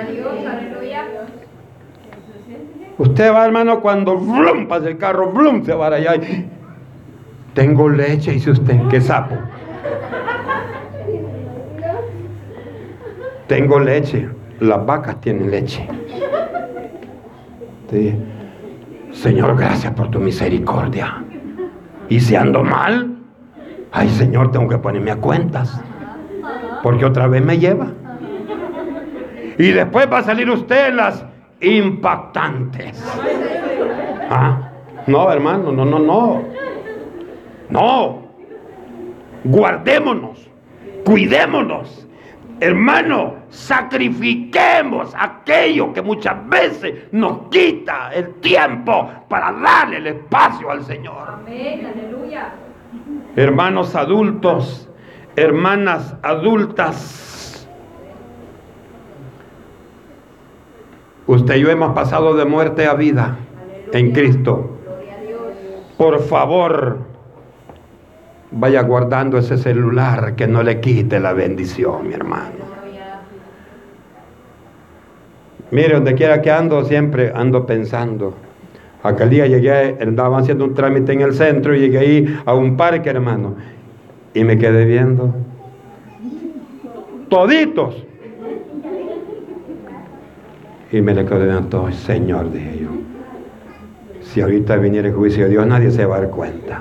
Usted 2.99 3.33
va, 3.33 3.47
hermano, 3.47 3.81
cuando 3.81 4.17
blum, 4.17 4.67
pasa 4.67 4.89
el 4.89 4.99
carro, 4.99 5.31
blum, 5.31 5.65
se 5.65 5.73
va 5.73 5.87
allá. 5.87 6.15
Tengo 7.55 7.89
leche, 7.89 8.33
dice 8.33 8.51
usted, 8.51 8.77
qué 8.91 9.01
sapo. 9.01 9.37
Tengo 13.47 13.79
leche, 13.79 14.29
las 14.61 14.85
vacas 14.85 15.21
tienen 15.21 15.51
leche. 15.51 15.89
Señor, 19.13 19.57
gracias 19.57 19.93
por 19.95 20.11
tu 20.11 20.21
misericordia. 20.21 21.25
Y 22.09 22.21
si 22.21 22.37
ando 22.37 22.63
mal, 22.63 23.17
ay 23.93 24.09
Señor, 24.09 24.51
tengo 24.51 24.69
que 24.69 24.79
ponerme 24.79 25.11
a 25.11 25.17
cuentas. 25.17 25.81
Porque 26.83 27.05
otra 27.05 27.27
vez 27.27 27.45
me 27.45 27.59
lleva. 27.59 27.89
Y 29.59 29.73
después 29.73 30.11
va 30.11 30.19
a 30.19 30.23
salir 30.23 30.49
usted 30.51 30.95
las 30.95 31.25
impactantes. 31.61 33.05
¿Ah? 34.31 34.71
No, 35.07 35.31
hermano, 35.33 35.73
no, 35.73 35.85
no, 35.85 35.99
no. 35.99 36.43
No. 37.71 38.23
Guardémonos, 39.45 40.49
cuidémonos. 41.05 42.08
Hermano, 42.61 43.35
sacrifiquemos 43.51 45.15
aquello 45.17 45.93
que 45.93 46.03
muchas 46.03 46.49
veces 46.49 47.13
nos 47.13 47.49
quita 47.51 48.11
el 48.13 48.35
tiempo 48.37 49.09
para 49.29 49.53
darle 49.53 49.99
el 49.99 50.07
espacio 50.09 50.71
al 50.71 50.85
Señor. 50.85 51.29
Amén, 51.29 51.87
aleluya. 51.87 52.53
Hermanos 53.37 53.95
adultos, 53.95 54.89
hermanas 55.37 56.17
adultas, 56.23 57.29
Usted 61.29 61.57
y 61.57 61.61
yo 61.61 61.69
hemos 61.69 61.93
pasado 61.93 62.35
de 62.37 62.47
muerte 62.47 62.87
a 62.87 62.95
vida 62.95 63.37
en 63.93 64.13
Cristo. 64.13 64.79
Por 65.99 66.21
favor, 66.23 67.01
vaya 68.51 68.83
guardando 68.83 69.39
ese 69.39 69.59
celular 69.59 70.35
que 70.35 70.47
no 70.47 70.63
le 70.63 70.81
quite 70.81 71.21
la 71.21 71.33
bendición, 71.33 72.09
mi 72.09 72.15
hermano. 72.15 72.69
Mire, 75.71 75.95
donde 75.95 76.15
quiera 76.15 76.41
que 76.41 76.51
ando, 76.51 76.85
siempre 76.85 77.31
ando 77.35 77.67
pensando. 77.67 78.35
Aquel 79.03 79.31
día 79.31 79.47
llegué, 79.47 79.97
andaba 80.01 80.39
haciendo 80.39 80.65
un 80.65 80.75
trámite 80.75 81.13
en 81.13 81.21
el 81.21 81.35
centro 81.35 81.75
y 81.75 81.81
llegué 81.81 81.99
ahí 81.99 82.41
a 82.47 82.55
un 82.55 82.77
parque, 82.77 83.11
hermano. 83.11 83.55
Y 84.33 84.45
me 84.45 84.59
quedé 84.59 84.85
viendo. 84.87 85.35
Toditos 87.29 88.09
y 90.91 91.03
me 91.03 91.15
le 91.15 91.25
quedé 91.27 91.61
todo, 91.63 91.93
Señor, 91.93 92.51
dije 92.51 92.79
yo. 92.81 92.89
Si 94.23 94.41
ahorita 94.41 94.77
viniera 94.77 95.09
el 95.09 95.15
juicio 95.15 95.45
de 95.45 95.51
Dios, 95.51 95.67
nadie 95.67 95.91
se 95.91 96.07
va 96.07 96.17
a 96.17 96.21
dar 96.21 96.31
cuenta. 96.31 96.81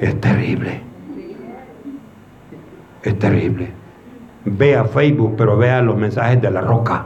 Es 0.00 0.18
terrible. 0.18 0.80
Es 3.02 3.18
terrible. 3.18 3.68
Vea 4.46 4.84
Facebook, 4.84 5.34
pero 5.36 5.58
vea 5.58 5.82
los 5.82 5.96
mensajes 5.96 6.40
de 6.40 6.50
la 6.50 6.62
roca. 6.62 7.04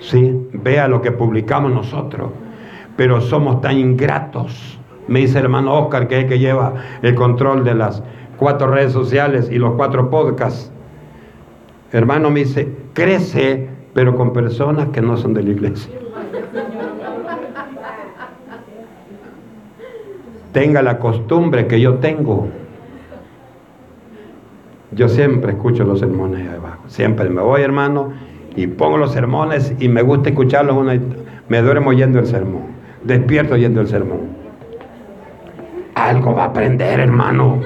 Sí, 0.00 0.48
vea 0.52 0.88
lo 0.88 1.00
que 1.00 1.10
publicamos 1.10 1.72
nosotros. 1.72 2.32
Pero 2.94 3.22
somos 3.22 3.62
tan 3.62 3.78
ingratos. 3.78 4.78
Me 5.08 5.20
dice 5.20 5.38
el 5.38 5.44
hermano 5.44 5.78
Oscar, 5.78 6.08
que 6.08 6.18
es 6.18 6.24
el 6.24 6.28
que 6.28 6.38
lleva 6.38 6.74
el 7.00 7.14
control 7.14 7.64
de 7.64 7.74
las 7.74 8.02
cuatro 8.36 8.66
redes 8.66 8.92
sociales 8.92 9.48
y 9.50 9.56
los 9.56 9.74
cuatro 9.76 10.10
podcasts. 10.10 10.70
Hermano 11.90 12.30
me 12.30 12.40
dice, 12.40 12.70
crece, 12.92 13.70
pero 13.94 14.14
con 14.14 14.34
personas 14.34 14.88
que 14.88 15.00
no 15.00 15.16
son 15.16 15.32
de 15.32 15.42
la 15.42 15.50
iglesia. 15.50 16.01
Tenga 20.52 20.82
la 20.82 20.98
costumbre 20.98 21.66
que 21.66 21.80
yo 21.80 21.94
tengo. 21.94 22.48
Yo 24.92 25.08
siempre 25.08 25.52
escucho 25.52 25.84
los 25.84 26.00
sermones 26.00 26.46
ahí 26.46 26.54
abajo. 26.54 26.84
Siempre 26.88 27.30
me 27.30 27.40
voy, 27.40 27.62
hermano, 27.62 28.12
y 28.54 28.66
pongo 28.66 28.98
los 28.98 29.12
sermones 29.12 29.74
y 29.80 29.88
me 29.88 30.02
gusta 30.02 30.28
escucharlos. 30.28 30.76
me 31.48 31.62
duermo 31.62 31.90
oyendo 31.90 32.18
el 32.18 32.26
sermón. 32.26 32.72
Despierto 33.02 33.54
oyendo 33.54 33.80
el 33.80 33.88
sermón. 33.88 34.42
algo 35.94 36.34
va 36.34 36.44
a 36.44 36.46
aprender, 36.46 37.00
hermano. 37.00 37.60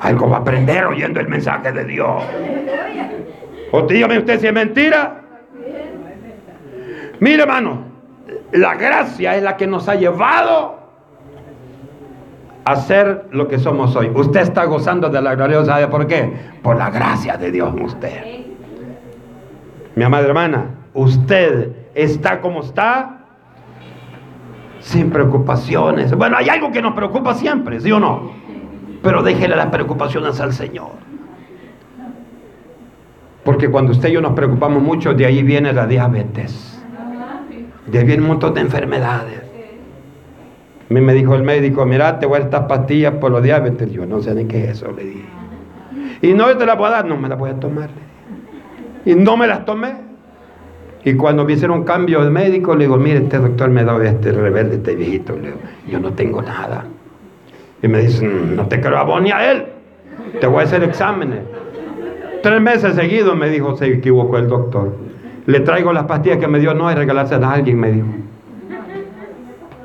Algo 0.00 0.28
va 0.28 0.36
a 0.36 0.40
aprender 0.40 0.84
oyendo 0.84 1.20
el 1.20 1.28
mensaje 1.28 1.72
de 1.72 1.84
Dios. 1.84 2.22
O 3.72 3.82
dígame 3.82 4.18
usted 4.18 4.38
si 4.40 4.46
es 4.46 4.52
mentira. 4.52 5.22
Mire, 7.18 7.42
hermano, 7.42 7.84
la 8.52 8.74
gracia 8.74 9.36
es 9.36 9.42
la 9.42 9.56
que 9.56 9.66
nos 9.66 9.88
ha 9.88 9.94
llevado 9.94 10.75
a 12.66 12.74
ser 12.74 13.28
lo 13.30 13.46
que 13.46 13.60
somos 13.60 13.94
hoy. 13.94 14.10
Usted 14.12 14.40
está 14.40 14.64
gozando 14.64 15.08
de 15.08 15.22
la 15.22 15.36
gloria, 15.36 15.64
¿sabe 15.64 15.86
por 15.86 16.08
qué? 16.08 16.32
Por 16.62 16.76
la 16.76 16.90
gracia 16.90 17.36
de 17.36 17.52
Dios 17.52 17.72
usted. 17.80 18.22
Mi 19.94 20.02
amada 20.02 20.26
hermana, 20.26 20.70
usted 20.92 21.70
está 21.94 22.40
como 22.40 22.62
está, 22.62 23.20
sin 24.80 25.10
preocupaciones. 25.10 26.12
Bueno, 26.16 26.38
hay 26.38 26.48
algo 26.48 26.72
que 26.72 26.82
nos 26.82 26.94
preocupa 26.94 27.34
siempre, 27.34 27.78
¿sí 27.80 27.92
o 27.92 28.00
no? 28.00 28.32
Pero 29.00 29.22
déjele 29.22 29.54
las 29.54 29.66
preocupaciones 29.66 30.40
al 30.40 30.52
Señor. 30.52 30.90
Porque 33.44 33.70
cuando 33.70 33.92
usted 33.92 34.08
y 34.08 34.12
yo 34.12 34.20
nos 34.20 34.32
preocupamos 34.32 34.82
mucho, 34.82 35.14
de 35.14 35.24
ahí 35.24 35.44
viene 35.44 35.72
la 35.72 35.86
diabetes. 35.86 36.82
De 37.86 38.00
ahí 38.00 38.04
viene 38.04 38.22
un 38.22 38.28
montón 38.28 38.54
de 38.54 38.62
enfermedades. 38.62 39.45
Me 40.88 41.14
dijo 41.14 41.34
el 41.34 41.42
médico, 41.42 41.84
mira, 41.84 42.18
te 42.18 42.26
voy 42.26 42.36
a 42.36 42.38
dar 42.40 42.48
estas 42.48 42.66
pastillas 42.66 43.14
por 43.14 43.32
los 43.32 43.42
diabetes. 43.42 43.90
Yo 43.90 44.06
no 44.06 44.20
sé 44.20 44.34
ni 44.34 44.44
qué 44.44 44.64
es 44.64 44.70
eso, 44.70 44.92
le 44.92 45.04
dije. 45.04 45.24
Y 46.22 46.32
no 46.32 46.46
te 46.56 46.64
las 46.64 46.78
voy 46.78 46.86
a 46.86 46.90
dar, 46.90 47.06
no 47.06 47.16
me 47.16 47.28
las 47.28 47.38
voy 47.38 47.50
a 47.50 47.54
tomar. 47.54 47.90
Y 49.04 49.14
no 49.14 49.36
me 49.36 49.46
las 49.46 49.64
tomé. 49.64 49.94
Y 51.04 51.14
cuando 51.14 51.44
me 51.44 51.52
hicieron 51.52 51.78
un 51.78 51.84
cambio 51.84 52.24
de 52.24 52.30
médico, 52.30 52.74
le 52.74 52.84
digo, 52.84 52.96
mire, 52.96 53.18
este 53.18 53.38
doctor 53.38 53.70
me 53.70 53.84
da 53.84 53.96
este 54.04 54.32
rebelde, 54.32 54.76
este 54.76 54.94
viejito. 54.94 55.34
Le 55.36 55.48
digo, 55.48 55.58
yo 55.88 56.00
no 56.00 56.12
tengo 56.12 56.42
nada. 56.42 56.84
Y 57.82 57.88
me 57.88 58.00
dicen, 58.02 58.56
no 58.56 58.66
te 58.66 58.80
creo 58.80 58.98
a 58.98 59.04
vos 59.04 59.22
ni 59.22 59.30
a 59.30 59.52
él. 59.52 59.66
Te 60.40 60.46
voy 60.46 60.62
a 60.62 60.64
hacer 60.64 60.82
exámenes. 60.82 61.40
Tres 62.42 62.60
meses 62.60 62.94
seguidos 62.94 63.36
me 63.36 63.50
dijo, 63.50 63.76
se 63.76 63.86
equivocó 63.86 64.38
el 64.38 64.48
doctor. 64.48 64.96
Le 65.46 65.60
traigo 65.60 65.92
las 65.92 66.04
pastillas 66.04 66.38
que 66.38 66.48
me 66.48 66.58
dio, 66.58 66.74
no 66.74 66.88
hay 66.88 66.96
regalarse 66.96 67.34
a 67.36 67.52
alguien, 67.52 67.78
me 67.78 67.92
dijo. 67.92 68.06
Final, 68.68 68.80
claro 68.80 68.86
que 68.86 68.98
las 68.98 69.04
boté. 69.04 69.75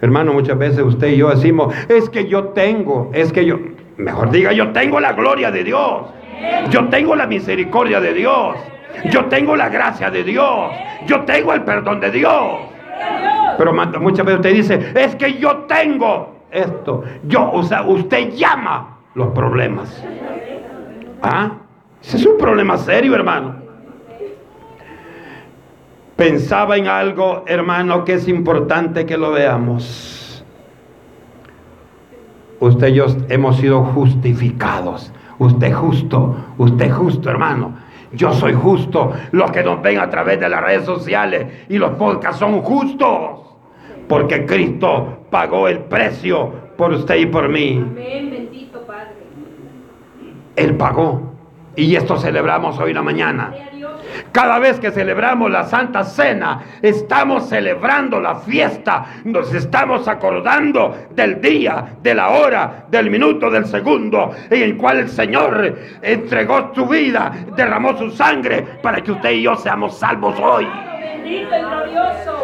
Hermano, 0.00 0.32
muchas 0.32 0.58
veces 0.58 0.80
usted 0.80 1.08
y 1.08 1.18
yo 1.18 1.30
decimos, 1.30 1.74
es 1.88 2.10
que 2.10 2.26
yo 2.26 2.48
tengo, 2.48 3.10
es 3.14 3.32
que 3.32 3.44
yo, 3.44 3.58
mejor 3.96 4.30
diga, 4.30 4.52
yo 4.52 4.72
tengo 4.72 4.98
la 4.98 5.12
gloria 5.12 5.50
de 5.50 5.64
Dios. 5.64 6.02
Yo 6.70 6.88
tengo 6.88 7.14
la 7.14 7.26
misericordia 7.26 8.00
de 8.00 8.14
Dios. 8.14 8.56
Yo 9.10 9.26
tengo 9.26 9.56
la 9.56 9.68
gracia 9.68 10.10
de 10.10 10.24
Dios. 10.24 10.72
Yo 11.06 11.20
tengo 11.22 11.52
el 11.54 11.62
perdón 11.62 12.00
de 12.00 12.10
Dios. 12.10 12.60
Pero 13.58 13.72
muchas 13.72 14.26
veces 14.26 14.40
usted 14.40 14.54
dice, 14.54 14.92
es 14.94 15.14
que 15.16 15.34
yo 15.34 15.58
tengo 15.68 16.36
esto. 16.50 17.04
Yo, 17.24 17.50
o 17.52 17.62
sea, 17.62 17.82
usted 17.82 18.30
llama 18.32 18.98
los 19.14 19.28
problemas. 19.28 20.02
¿Ah? 21.22 21.52
Ese 22.02 22.16
es 22.16 22.26
un 22.26 22.38
problema 22.38 22.76
serio, 22.78 23.14
hermano. 23.14 23.61
Pensaba 26.22 26.76
en 26.76 26.86
algo, 26.86 27.42
hermano, 27.48 28.04
que 28.04 28.12
es 28.12 28.28
importante 28.28 29.04
que 29.04 29.16
lo 29.16 29.32
veamos. 29.32 30.44
Usted 32.60 32.88
y 32.90 32.94
yo 32.94 33.06
hemos 33.28 33.56
sido 33.56 33.82
justificados. 33.86 35.12
Usted 35.40 35.72
justo, 35.72 36.36
usted 36.58 36.92
justo, 36.92 37.28
hermano. 37.28 37.76
Yo 38.12 38.32
soy 38.34 38.52
justo. 38.52 39.10
Los 39.32 39.50
que 39.50 39.64
nos 39.64 39.82
ven 39.82 39.98
a 39.98 40.08
través 40.10 40.38
de 40.38 40.48
las 40.48 40.62
redes 40.62 40.84
sociales 40.84 41.64
y 41.68 41.76
los 41.76 41.90
podcasts 41.96 42.38
son 42.38 42.62
justos. 42.62 43.40
Porque 44.06 44.46
Cristo 44.46 45.24
pagó 45.28 45.66
el 45.66 45.80
precio 45.80 46.52
por 46.76 46.92
usted 46.92 47.16
y 47.16 47.26
por 47.26 47.48
mí. 47.48 47.84
Amén, 47.84 48.30
bendito 48.30 48.80
Padre. 48.86 49.16
Él 50.54 50.76
pagó. 50.76 51.32
Y 51.74 51.96
esto 51.96 52.16
celebramos 52.16 52.78
hoy 52.78 52.90
en 52.90 52.96
la 52.96 53.02
mañana. 53.02 53.52
Cada 54.30 54.58
vez 54.58 54.78
que 54.78 54.90
celebramos 54.90 55.50
la 55.50 55.64
Santa 55.64 56.04
Cena, 56.04 56.62
estamos 56.80 57.48
celebrando 57.48 58.20
la 58.20 58.36
fiesta, 58.36 59.04
nos 59.24 59.52
estamos 59.52 60.06
acordando 60.08 61.06
del 61.10 61.40
día, 61.40 61.96
de 62.02 62.14
la 62.14 62.30
hora, 62.30 62.86
del 62.88 63.10
minuto, 63.10 63.50
del 63.50 63.66
segundo, 63.66 64.30
en 64.48 64.62
el 64.62 64.76
cual 64.76 65.00
el 65.00 65.08
Señor 65.08 65.76
entregó 66.00 66.72
su 66.74 66.86
vida, 66.86 67.32
derramó 67.56 67.96
su 67.96 68.10
sangre 68.10 68.62
para 68.82 69.00
que 69.00 69.12
usted 69.12 69.30
y 69.32 69.42
yo 69.42 69.56
seamos 69.56 69.98
salvos 69.98 70.38
hoy. 70.38 70.68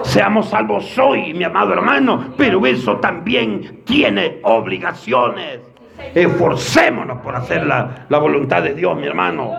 Seamos 0.03 0.49
salvos 0.49 0.99
hoy, 0.99 1.35
mi 1.35 1.45
amado 1.45 1.73
hermano, 1.73 2.33
pero 2.37 2.65
eso 2.67 2.97
también 2.97 3.83
tiene 3.85 4.39
obligaciones. 4.43 5.61
Esforcémonos 6.15 7.19
por 7.19 7.35
hacer 7.37 7.67
la, 7.67 8.07
la 8.09 8.19
voluntad 8.19 8.63
de 8.63 8.75
Dios, 8.75 8.97
mi 8.97 9.07
hermano. 9.07 9.53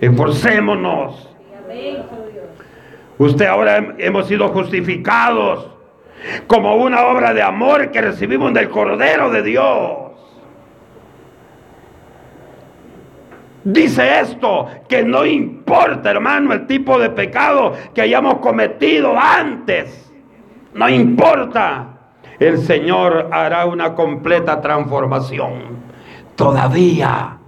Esforcémonos. 0.00 1.28
Usted 3.18 3.46
ahora 3.46 3.94
hemos 3.98 4.26
sido 4.26 4.48
justificados 4.48 5.68
como 6.46 6.76
una 6.76 7.06
obra 7.06 7.34
de 7.34 7.42
amor 7.42 7.90
que 7.90 8.00
recibimos 8.00 8.54
del 8.54 8.70
Cordero 8.70 9.30
de 9.30 9.42
Dios. 9.42 10.10
Dice 13.62 14.20
esto, 14.20 14.68
que 14.88 15.02
no 15.02 15.26
importa, 15.26 16.10
hermano, 16.10 16.54
el 16.54 16.66
tipo 16.66 16.98
de 16.98 17.10
pecado 17.10 17.74
que 17.94 18.00
hayamos 18.00 18.38
cometido 18.38 19.14
antes. 19.18 20.10
No 20.72 20.88
importa. 20.88 21.88
El 22.38 22.56
Señor 22.56 23.28
hará 23.30 23.66
una 23.66 23.94
completa 23.94 24.62
transformación. 24.62 25.78
Todavía 26.36 27.39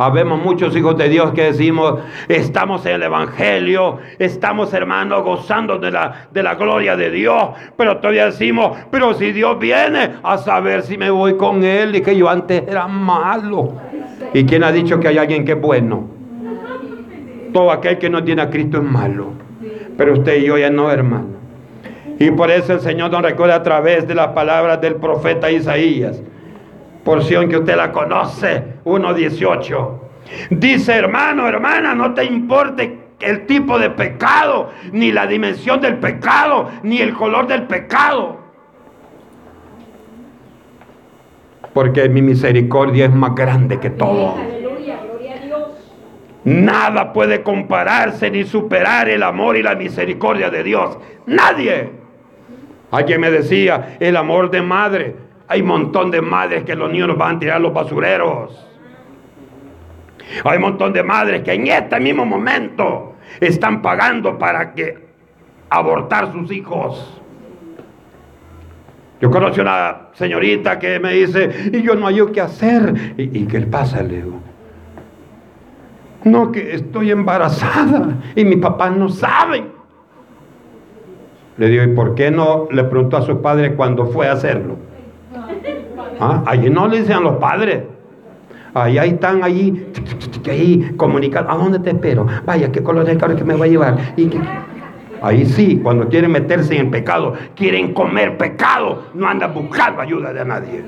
Habemos 0.00 0.42
muchos 0.42 0.74
hijos 0.74 0.96
de 0.96 1.10
Dios 1.10 1.32
que 1.32 1.42
decimos, 1.42 2.00
estamos 2.26 2.86
en 2.86 2.92
el 2.92 3.02
Evangelio, 3.02 3.98
estamos 4.18 4.72
hermanos 4.72 5.22
gozando 5.22 5.76
de 5.76 5.90
la, 5.90 6.28
de 6.32 6.42
la 6.42 6.54
gloria 6.54 6.96
de 6.96 7.10
Dios, 7.10 7.50
pero 7.76 7.98
todavía 7.98 8.24
decimos, 8.24 8.78
pero 8.90 9.12
si 9.12 9.30
Dios 9.32 9.58
viene 9.58 10.12
a 10.22 10.38
saber 10.38 10.84
si 10.84 10.96
me 10.96 11.10
voy 11.10 11.36
con 11.36 11.62
Él 11.64 11.96
y 11.96 12.00
que 12.00 12.16
yo 12.16 12.30
antes 12.30 12.62
era 12.66 12.88
malo. 12.88 13.74
¿Y 14.32 14.44
quién 14.44 14.64
ha 14.64 14.72
dicho 14.72 14.98
que 14.98 15.08
hay 15.08 15.18
alguien 15.18 15.44
que 15.44 15.52
es 15.52 15.60
bueno? 15.60 16.08
Todo 17.52 17.70
aquel 17.70 17.98
que 17.98 18.08
no 18.08 18.24
tiene 18.24 18.40
a 18.40 18.48
Cristo 18.48 18.78
es 18.78 18.84
malo, 18.84 19.34
pero 19.98 20.14
usted 20.14 20.38
y 20.38 20.46
yo 20.46 20.56
ya 20.56 20.70
no, 20.70 20.90
hermano. 20.90 21.26
Y 22.18 22.30
por 22.30 22.50
eso 22.50 22.72
el 22.72 22.80
Señor 22.80 23.10
nos 23.10 23.20
recuerda 23.20 23.56
a 23.56 23.62
través 23.62 24.08
de 24.08 24.14
las 24.14 24.28
palabras 24.28 24.80
del 24.80 24.94
profeta 24.94 25.50
Isaías 25.50 26.22
porción 27.04 27.48
que 27.48 27.58
usted 27.58 27.76
la 27.76 27.92
conoce, 27.92 28.74
1.18. 28.84 29.98
Dice, 30.50 30.94
hermano, 30.94 31.48
hermana, 31.48 31.94
no 31.94 32.14
te 32.14 32.24
importe 32.24 32.98
el 33.20 33.46
tipo 33.46 33.78
de 33.78 33.90
pecado, 33.90 34.70
ni 34.92 35.12
la 35.12 35.26
dimensión 35.26 35.80
del 35.80 35.96
pecado, 35.96 36.70
ni 36.82 37.00
el 37.00 37.12
color 37.12 37.46
del 37.46 37.64
pecado. 37.64 38.38
Porque 41.72 42.08
mi 42.08 42.22
misericordia 42.22 43.06
es 43.06 43.14
más 43.14 43.34
grande 43.34 43.78
que 43.78 43.90
todo. 43.90 44.36
Nada 46.42 47.12
puede 47.12 47.42
compararse 47.42 48.30
ni 48.30 48.44
superar 48.44 49.08
el 49.08 49.22
amor 49.22 49.56
y 49.56 49.62
la 49.62 49.74
misericordia 49.74 50.50
de 50.50 50.64
Dios. 50.64 50.98
Nadie. 51.26 51.90
Alguien 52.90 53.20
me 53.20 53.30
decía, 53.30 53.96
el 54.00 54.16
amor 54.16 54.50
de 54.50 54.62
madre 54.62 55.16
hay 55.50 55.62
un 55.62 55.66
montón 55.66 56.12
de 56.12 56.22
madres 56.22 56.62
que 56.62 56.76
los 56.76 56.92
niños 56.92 57.08
los 57.08 57.18
van 57.18 57.34
a 57.34 57.38
tirar 57.40 57.60
los 57.60 57.74
basureros. 57.74 58.56
Hay 60.44 60.56
un 60.58 60.62
montón 60.62 60.92
de 60.92 61.02
madres 61.02 61.42
que 61.42 61.52
en 61.52 61.66
este 61.66 61.98
mismo 61.98 62.24
momento 62.24 63.16
están 63.40 63.82
pagando 63.82 64.38
para 64.38 64.72
que 64.72 64.96
abortar 65.68 66.30
sus 66.30 66.52
hijos. 66.52 67.20
Yo 69.20 69.28
conocí 69.28 69.60
una 69.60 70.10
señorita 70.12 70.78
que 70.78 71.00
me 71.00 71.14
dice, 71.14 71.70
y 71.72 71.82
yo 71.82 71.96
no 71.96 72.06
hay 72.06 72.20
qué 72.32 72.42
hacer. 72.42 73.14
¿Y, 73.16 73.44
qué 73.46 73.58
le 73.58 73.66
pasa? 73.66 74.04
Le 74.04 74.22
digo, 74.22 74.40
no, 76.22 76.52
que 76.52 76.76
estoy 76.76 77.10
embarazada 77.10 78.20
y 78.36 78.44
mi 78.44 78.54
papá 78.54 78.88
no 78.90 79.08
sabe. 79.08 79.64
Le 81.56 81.68
digo, 81.68 81.82
¿y 81.82 81.88
por 81.88 82.14
qué 82.14 82.30
no 82.30 82.68
le 82.70 82.84
preguntó 82.84 83.16
a 83.16 83.22
su 83.22 83.42
padre 83.42 83.74
cuando 83.74 84.06
fue 84.06 84.28
a 84.28 84.32
hacerlo? 84.34 84.89
¿Ah? 86.20 86.42
Allí 86.46 86.70
no 86.70 86.86
le 86.86 87.00
dicen 87.00 87.22
los 87.22 87.36
padres. 87.36 87.84
Ahí, 88.72 88.98
están 88.98 89.42
allí, 89.42 89.86
ahí 90.48 90.92
comunicando. 90.96 91.50
¿A 91.50 91.56
dónde 91.56 91.80
te 91.80 91.90
espero? 91.90 92.26
Vaya, 92.46 92.70
¿qué 92.70 92.82
color 92.82 93.04
es 93.04 93.10
el 93.10 93.18
carro 93.18 93.34
que 93.34 93.44
me 93.44 93.56
va 93.56 93.64
a 93.64 93.68
llevar? 93.68 93.98
¿Y 94.16 94.30
Ahí 95.22 95.44
sí, 95.44 95.78
cuando 95.82 96.08
quieren 96.08 96.32
meterse 96.32 96.78
en 96.78 96.90
pecado, 96.90 97.34
quieren 97.54 97.92
comer 97.92 98.38
pecado, 98.38 99.02
no 99.12 99.28
andan 99.28 99.52
buscando 99.52 100.00
ayuda 100.00 100.32
de 100.32 100.44
nadie. 100.44 100.82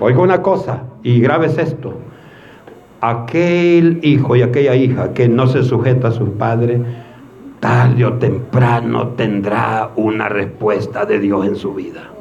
Oiga 0.00 0.20
una 0.20 0.42
cosa, 0.42 0.82
y 1.04 1.20
grave 1.20 1.46
es 1.46 1.58
esto. 1.58 1.94
Aquel 3.00 4.00
hijo 4.02 4.34
y 4.34 4.42
aquella 4.42 4.74
hija 4.74 5.12
que 5.12 5.28
no 5.28 5.46
se 5.46 5.62
sujeta 5.62 6.08
a 6.08 6.10
sus 6.10 6.30
padres, 6.30 6.80
tarde 7.60 8.04
o 8.04 8.14
temprano 8.14 9.08
tendrá 9.10 9.90
una 9.94 10.28
respuesta 10.28 11.04
de 11.04 11.20
Dios 11.20 11.46
en 11.46 11.54
su 11.54 11.74
vida. 11.74 12.13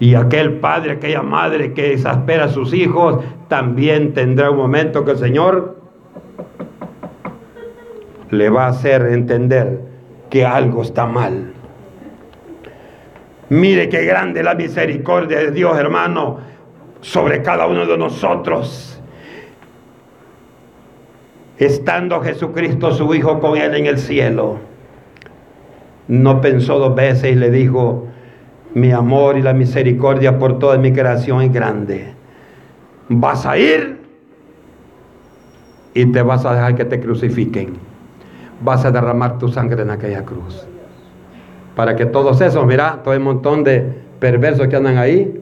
Y 0.00 0.14
aquel 0.14 0.54
padre, 0.58 0.92
aquella 0.92 1.22
madre 1.22 1.72
que 1.72 1.92
exaspera 1.92 2.44
a 2.44 2.48
sus 2.48 2.74
hijos, 2.74 3.24
también 3.48 4.12
tendrá 4.12 4.50
un 4.50 4.56
momento 4.56 5.04
que 5.04 5.12
el 5.12 5.18
Señor 5.18 5.76
le 8.30 8.50
va 8.50 8.66
a 8.66 8.68
hacer 8.68 9.02
entender 9.12 9.80
que 10.30 10.44
algo 10.44 10.82
está 10.82 11.06
mal. 11.06 11.52
Mire 13.50 13.88
qué 13.88 14.04
grande 14.04 14.42
la 14.42 14.54
misericordia 14.54 15.38
de 15.38 15.50
Dios, 15.52 15.78
hermano, 15.78 16.38
sobre 17.00 17.42
cada 17.42 17.66
uno 17.66 17.86
de 17.86 17.96
nosotros. 17.96 19.00
Estando 21.58 22.20
Jesucristo, 22.20 22.92
su 22.92 23.14
Hijo, 23.14 23.38
con 23.38 23.56
él 23.56 23.74
en 23.74 23.86
el 23.86 23.98
cielo, 23.98 24.58
no 26.08 26.40
pensó 26.40 26.78
dos 26.78 26.94
veces 26.94 27.32
y 27.32 27.34
le 27.36 27.50
dijo, 27.50 28.08
mi 28.74 28.90
amor 28.90 29.38
y 29.38 29.42
la 29.42 29.52
misericordia 29.52 30.38
por 30.38 30.58
toda 30.58 30.76
mi 30.78 30.92
creación 30.92 31.42
es 31.42 31.52
grande. 31.52 32.12
Vas 33.08 33.46
a 33.46 33.56
ir 33.56 34.00
y 35.94 36.06
te 36.06 36.22
vas 36.22 36.44
a 36.44 36.54
dejar 36.54 36.74
que 36.74 36.84
te 36.84 37.00
crucifiquen. 37.00 37.74
Vas 38.60 38.84
a 38.84 38.90
derramar 38.90 39.38
tu 39.38 39.48
sangre 39.48 39.82
en 39.82 39.90
aquella 39.90 40.24
cruz. 40.24 40.66
Para 41.76 41.96
que 41.96 42.06
todos 42.06 42.40
esos, 42.40 42.66
mira, 42.66 43.00
todo 43.02 43.14
el 43.14 43.20
montón 43.20 43.64
de 43.64 43.94
perversos 44.18 44.68
que 44.68 44.76
andan 44.76 44.98
ahí, 44.98 45.40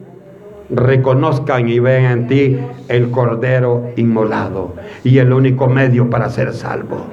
reconozcan 0.69 1.69
y 1.69 1.79
vean 1.79 2.05
en 2.05 2.27
ti 2.27 2.59
el 2.87 3.11
cordero 3.11 3.91
inmolado 3.95 4.73
y 5.03 5.17
el 5.17 5.33
único 5.33 5.67
medio 5.67 6.09
para 6.09 6.29
ser 6.29 6.53
salvo. 6.53 7.07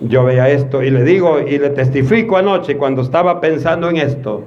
Yo 0.00 0.24
veía 0.24 0.48
esto 0.48 0.82
y 0.82 0.90
le 0.90 1.04
digo 1.04 1.40
y 1.40 1.58
le 1.58 1.70
testifico 1.70 2.36
anoche 2.36 2.76
cuando 2.76 3.02
estaba 3.02 3.40
pensando 3.40 3.88
en 3.88 3.96
esto. 3.96 4.44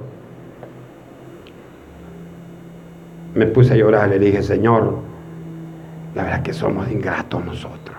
Me 3.34 3.46
puse 3.46 3.74
a 3.74 3.76
llorar, 3.76 4.08
le 4.08 4.18
dije, 4.18 4.42
Señor, 4.42 4.98
la 6.14 6.24
verdad 6.24 6.42
que 6.42 6.52
somos 6.52 6.90
ingratos 6.90 7.44
nosotros. 7.44 7.96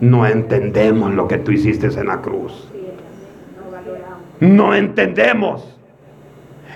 No 0.00 0.26
entendemos 0.26 1.12
lo 1.14 1.28
que 1.28 1.38
tú 1.38 1.52
hiciste 1.52 1.86
en 1.86 2.06
la 2.06 2.20
cruz. 2.20 2.68
No 4.40 4.74
entendemos 4.74 5.76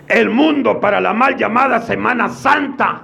el 0.08 0.28
mundo 0.28 0.80
para 0.80 1.00
la 1.00 1.14
mal 1.14 1.36
llamada 1.36 1.80
Semana 1.80 2.28
Santa. 2.28 3.02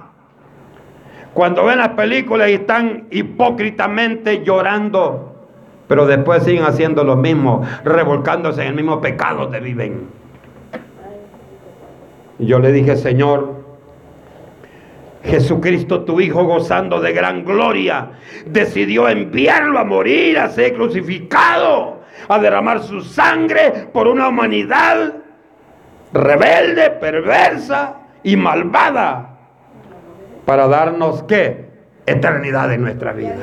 Cuando 1.33 1.65
ven 1.65 1.79
las 1.79 1.89
películas 1.89 2.49
y 2.49 2.53
están 2.53 3.07
hipócritamente 3.09 4.43
llorando 4.43 5.30
pero 5.91 6.05
después 6.05 6.43
siguen 6.43 6.63
haciendo 6.63 7.03
lo 7.03 7.17
mismo, 7.17 7.67
revolcándose 7.83 8.61
en 8.61 8.69
el 8.69 8.75
mismo 8.75 9.01
pecado 9.01 9.51
que 9.51 9.59
viven. 9.59 10.07
Yo 12.39 12.59
le 12.59 12.71
dije, 12.71 12.95
Señor, 12.95 13.55
Jesucristo, 15.21 16.05
tu 16.05 16.21
Hijo, 16.21 16.45
gozando 16.45 17.01
de 17.01 17.11
gran 17.11 17.43
gloria, 17.43 18.11
decidió 18.45 19.09
enviarlo 19.09 19.77
a 19.79 19.83
morir, 19.83 20.39
a 20.39 20.47
ser 20.47 20.75
crucificado, 20.75 21.99
a 22.29 22.39
derramar 22.39 22.81
su 22.83 23.01
sangre 23.01 23.89
por 23.91 24.07
una 24.07 24.29
humanidad 24.29 25.15
rebelde, 26.13 26.91
perversa 27.01 27.97
y 28.23 28.37
malvada, 28.37 29.39
para 30.45 30.69
darnos 30.69 31.23
qué? 31.23 31.70
Eternidad 32.11 32.71
en 32.73 32.81
nuestra 32.81 33.13
vida 33.13 33.35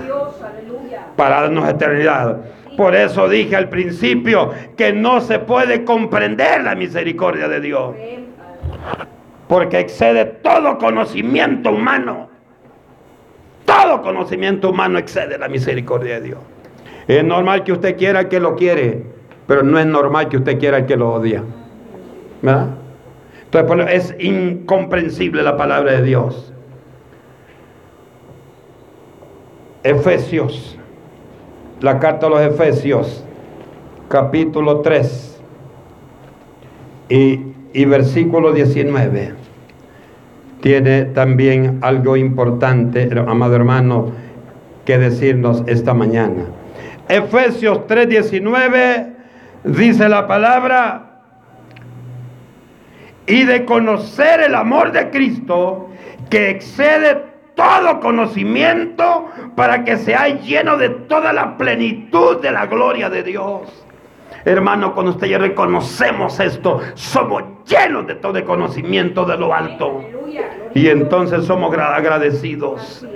para 1.18 1.42
darnos 1.42 1.68
eternidad. 1.68 2.38
Por 2.76 2.94
eso 2.94 3.28
dije 3.28 3.56
al 3.56 3.68
principio 3.68 4.52
que 4.76 4.92
no 4.92 5.20
se 5.20 5.40
puede 5.40 5.84
comprender 5.84 6.62
la 6.62 6.76
misericordia 6.76 7.48
de 7.48 7.60
Dios. 7.60 7.96
Porque 9.48 9.80
excede 9.80 10.24
todo 10.24 10.78
conocimiento 10.78 11.70
humano. 11.70 12.30
Todo 13.64 14.00
conocimiento 14.00 14.70
humano 14.70 14.98
excede 14.98 15.36
la 15.38 15.48
misericordia 15.48 16.20
de 16.20 16.28
Dios. 16.28 16.38
Es 17.08 17.24
normal 17.24 17.64
que 17.64 17.72
usted 17.72 17.96
quiera 17.96 18.28
que 18.28 18.38
lo 18.38 18.54
quiere, 18.54 19.02
pero 19.48 19.64
no 19.64 19.78
es 19.80 19.86
normal 19.86 20.28
que 20.28 20.36
usted 20.36 20.56
quiera 20.58 20.86
que 20.86 20.96
lo 20.96 21.14
odia. 21.14 21.42
¿Verdad? 22.42 22.68
Entonces 23.50 24.14
es 24.14 24.24
incomprensible 24.24 25.42
la 25.42 25.56
palabra 25.56 25.94
de 25.94 26.02
Dios. 26.02 26.52
Efesios 29.82 30.78
la 31.80 31.98
carta 32.00 32.26
a 32.26 32.30
los 32.30 32.40
Efesios, 32.40 33.24
capítulo 34.08 34.80
3 34.80 35.40
y, 37.08 37.40
y 37.72 37.84
versículo 37.84 38.52
19. 38.52 39.34
Tiene 40.60 41.04
también 41.04 41.78
algo 41.82 42.16
importante, 42.16 43.08
amado 43.26 43.54
hermano, 43.54 44.10
que 44.84 44.98
decirnos 44.98 45.62
esta 45.66 45.94
mañana. 45.94 46.46
Efesios 47.08 47.86
3:19 47.86 49.14
dice 49.64 50.08
la 50.08 50.26
palabra, 50.26 51.20
y 53.26 53.44
de 53.44 53.64
conocer 53.64 54.40
el 54.40 54.54
amor 54.54 54.90
de 54.90 55.10
Cristo 55.10 55.90
que 56.28 56.50
excede 56.50 57.27
todo 57.68 58.00
conocimiento 58.00 59.26
para 59.54 59.84
que 59.84 59.98
sea 59.98 60.28
lleno 60.28 60.78
de 60.78 60.88
toda 60.88 61.32
la 61.32 61.58
plenitud 61.58 62.40
de 62.40 62.50
la 62.50 62.66
gloria 62.66 63.10
de 63.10 63.22
Dios. 63.22 63.84
Hermano, 64.44 64.94
cuando 64.94 65.12
usted 65.12 65.26
y 65.26 65.30
yo 65.30 65.38
reconocemos 65.38 66.40
esto, 66.40 66.80
somos 66.94 67.42
llenos 67.66 68.06
de 68.06 68.14
todo 68.14 68.38
el 68.38 68.44
conocimiento 68.44 69.26
de 69.26 69.36
lo 69.36 69.52
alto. 69.52 70.02
Y 70.74 70.88
entonces 70.88 71.44
somos 71.44 71.76
agradecidos. 71.76 73.06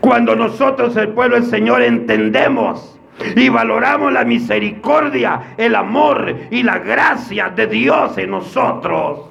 Cuando 0.00 0.34
nosotros, 0.34 0.96
el 0.96 1.08
pueblo 1.08 1.36
del 1.36 1.44
Señor, 1.44 1.82
entendemos 1.82 2.98
y 3.36 3.48
valoramos 3.50 4.12
la 4.12 4.24
misericordia, 4.24 5.54
el 5.58 5.74
amor 5.74 6.34
y 6.50 6.62
la 6.62 6.78
gracia 6.78 7.50
de 7.50 7.66
Dios 7.66 8.16
en 8.16 8.30
nosotros, 8.30 9.28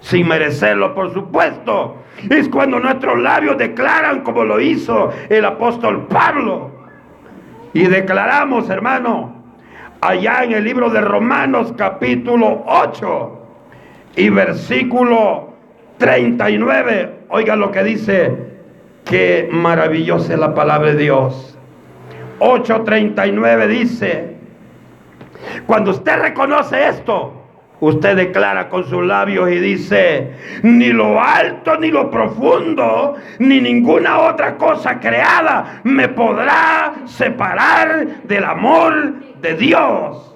sin 0.00 0.28
merecerlo, 0.28 0.94
por 0.94 1.12
supuesto, 1.12 1.96
es 2.30 2.48
cuando 2.48 2.80
nuestros 2.80 3.20
labios 3.20 3.58
declaran 3.58 4.22
como 4.22 4.44
lo 4.44 4.60
hizo 4.60 5.10
el 5.28 5.44
apóstol 5.44 6.06
Pablo. 6.08 6.70
Y 7.72 7.86
declaramos, 7.86 8.70
hermano, 8.70 9.34
allá 10.00 10.44
en 10.44 10.52
el 10.52 10.64
libro 10.64 10.90
de 10.90 11.00
Romanos 11.00 11.74
capítulo 11.76 12.64
8 12.66 13.42
y 14.16 14.30
versículo 14.30 15.52
39. 15.98 17.20
Oiga 17.28 17.56
lo 17.56 17.70
que 17.70 17.82
dice, 17.82 18.36
qué 19.04 19.48
maravillosa 19.50 20.32
es 20.34 20.38
la 20.38 20.54
palabra 20.54 20.92
de 20.92 20.96
Dios. 20.96 21.58
8.39 22.38 23.66
dice, 23.66 24.36
cuando 25.66 25.90
usted 25.92 26.20
reconoce 26.20 26.88
esto, 26.88 27.35
Usted 27.78 28.16
declara 28.16 28.70
con 28.70 28.84
sus 28.84 29.04
labios 29.04 29.50
y 29.50 29.58
dice, 29.58 30.32
ni 30.62 30.88
lo 30.88 31.20
alto, 31.20 31.76
ni 31.78 31.90
lo 31.90 32.10
profundo, 32.10 33.16
ni 33.38 33.60
ninguna 33.60 34.18
otra 34.20 34.56
cosa 34.56 34.98
creada 34.98 35.80
me 35.84 36.08
podrá 36.08 36.94
separar 37.04 38.22
del 38.24 38.44
amor 38.44 39.16
de 39.42 39.54
Dios, 39.56 40.34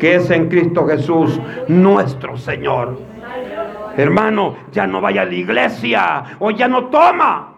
que 0.00 0.14
es 0.14 0.30
en 0.30 0.48
Cristo 0.48 0.86
Jesús, 0.86 1.38
nuestro 1.68 2.38
Señor. 2.38 2.98
Hermano, 3.98 4.56
ya 4.72 4.86
no 4.86 5.02
vaya 5.02 5.22
a 5.22 5.24
la 5.26 5.34
iglesia 5.34 6.24
o 6.38 6.50
ya 6.52 6.68
no 6.68 6.86
toma. 6.86 7.54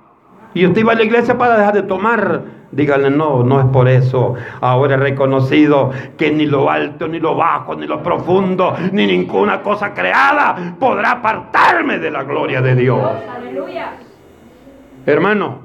Y 0.55 0.67
usted 0.67 0.81
iba 0.81 0.93
a 0.93 0.97
la 0.97 1.05
iglesia 1.05 1.39
para 1.39 1.57
dejar 1.57 1.75
de 1.75 1.83
tomar 1.83 2.43
Díganle, 2.73 3.11
no, 3.11 3.43
no 3.43 3.61
es 3.61 3.67
por 3.67 3.89
eso. 3.89 4.35
Ahora 4.61 4.95
he 4.95 4.99
reconocido 4.99 5.91
que 6.17 6.31
ni 6.31 6.47
lo 6.47 6.71
alto, 6.71 7.09
ni 7.09 7.19
lo 7.19 7.35
bajo, 7.35 7.75
ni 7.75 7.87
lo 7.87 8.01
profundo, 8.01 8.77
ni 8.93 9.07
ninguna 9.07 9.61
cosa 9.61 9.93
creada 9.93 10.77
podrá 10.79 11.13
apartarme 11.13 11.99
de 11.99 12.11
la 12.13 12.23
gloria 12.23 12.61
de 12.61 12.77
Dios. 12.77 13.11
Aleluya. 13.29 13.93
Hermano, 15.05 15.63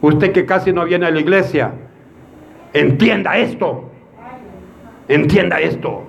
usted 0.00 0.32
que 0.32 0.46
casi 0.46 0.72
no 0.72 0.84
viene 0.84 1.06
a 1.06 1.10
la 1.10 1.20
iglesia, 1.20 1.72
entienda 2.72 3.36
esto. 3.36 3.90
Entienda 5.08 5.60
esto. 5.60 6.04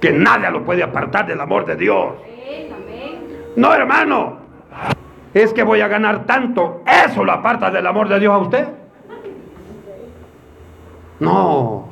Que 0.00 0.12
nada 0.12 0.50
lo 0.50 0.64
puede 0.64 0.82
apartar 0.82 1.26
del 1.26 1.40
amor 1.40 1.64
de 1.64 1.76
Dios. 1.76 2.12
No, 3.56 3.72
hermano. 3.72 4.38
Es 5.32 5.54
que 5.54 5.62
voy 5.62 5.80
a 5.80 5.88
ganar 5.88 6.26
tanto. 6.26 6.82
Eso 6.86 7.24
lo 7.24 7.32
aparta 7.32 7.70
del 7.70 7.86
amor 7.86 8.08
de 8.08 8.20
Dios 8.20 8.34
a 8.34 8.38
usted. 8.38 8.77
No. 11.20 11.88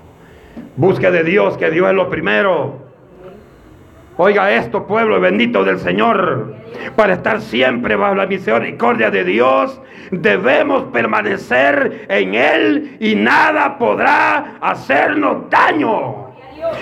Busque 0.76 1.10
de 1.10 1.24
Dios, 1.24 1.56
que 1.56 1.70
Dios 1.70 1.88
es 1.88 1.94
lo 1.94 2.08
primero. 2.08 2.86
Oiga 4.18 4.50
esto, 4.52 4.86
pueblo 4.86 5.20
bendito 5.20 5.62
del 5.62 5.78
Señor. 5.78 6.54
Para 6.96 7.14
estar 7.14 7.40
siempre 7.40 7.96
bajo 7.96 8.14
la 8.14 8.26
misericordia 8.26 9.10
de 9.10 9.24
Dios, 9.24 9.80
debemos 10.10 10.84
permanecer 10.84 12.06
en 12.08 12.34
Él 12.34 12.96
y 12.98 13.14
nada 13.14 13.76
podrá 13.76 14.56
hacernos 14.60 15.50
daño. 15.50 16.26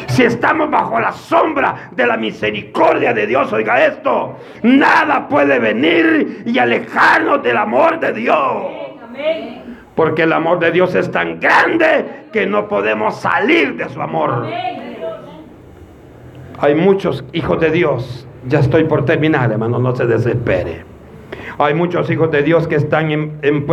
Si 0.07 0.23
estamos 0.23 0.71
bajo 0.71 1.01
la 1.01 1.13
sombra 1.13 1.91
de 1.91 2.07
la 2.07 2.17
misericordia 2.17 3.13
de 3.13 3.27
Dios, 3.27 3.53
oiga 3.53 3.85
esto, 3.85 4.37
nada 4.63 5.29
puede 5.29 5.59
venir 5.59 6.45
y 6.47 6.59
alejarnos 6.59 7.43
del 7.43 7.57
amor 7.57 7.99
de 7.99 8.13
Dios. 8.13 8.67
Porque 9.95 10.23
el 10.23 10.33
amor 10.33 10.59
de 10.59 10.73
Dios 10.73 10.95
es 10.95 11.11
tan 11.11 11.39
grande 11.39 12.27
que 12.33 12.47
no 12.47 12.69
podemos 12.69 13.17
salir 13.17 13.77
de 13.77 13.89
su 13.89 14.01
amor. 14.01 14.47
Hay 16.59 16.75
muchos 16.75 17.25
hijos 17.33 17.61
de 17.61 17.71
Dios. 17.71 18.27
Ya 18.47 18.61
estoy 18.61 18.85
por 18.85 19.05
terminar, 19.05 19.53
hermano, 19.53 19.79
no 19.79 19.95
se 19.95 20.07
desespere. 20.07 20.85
Hay 21.59 21.75
muchos 21.75 22.11
hijos 22.11 22.31
de 22.31 22.43
Dios 22.43 22.67
que 22.67 22.77
están 22.77 23.11
en, 23.11 23.67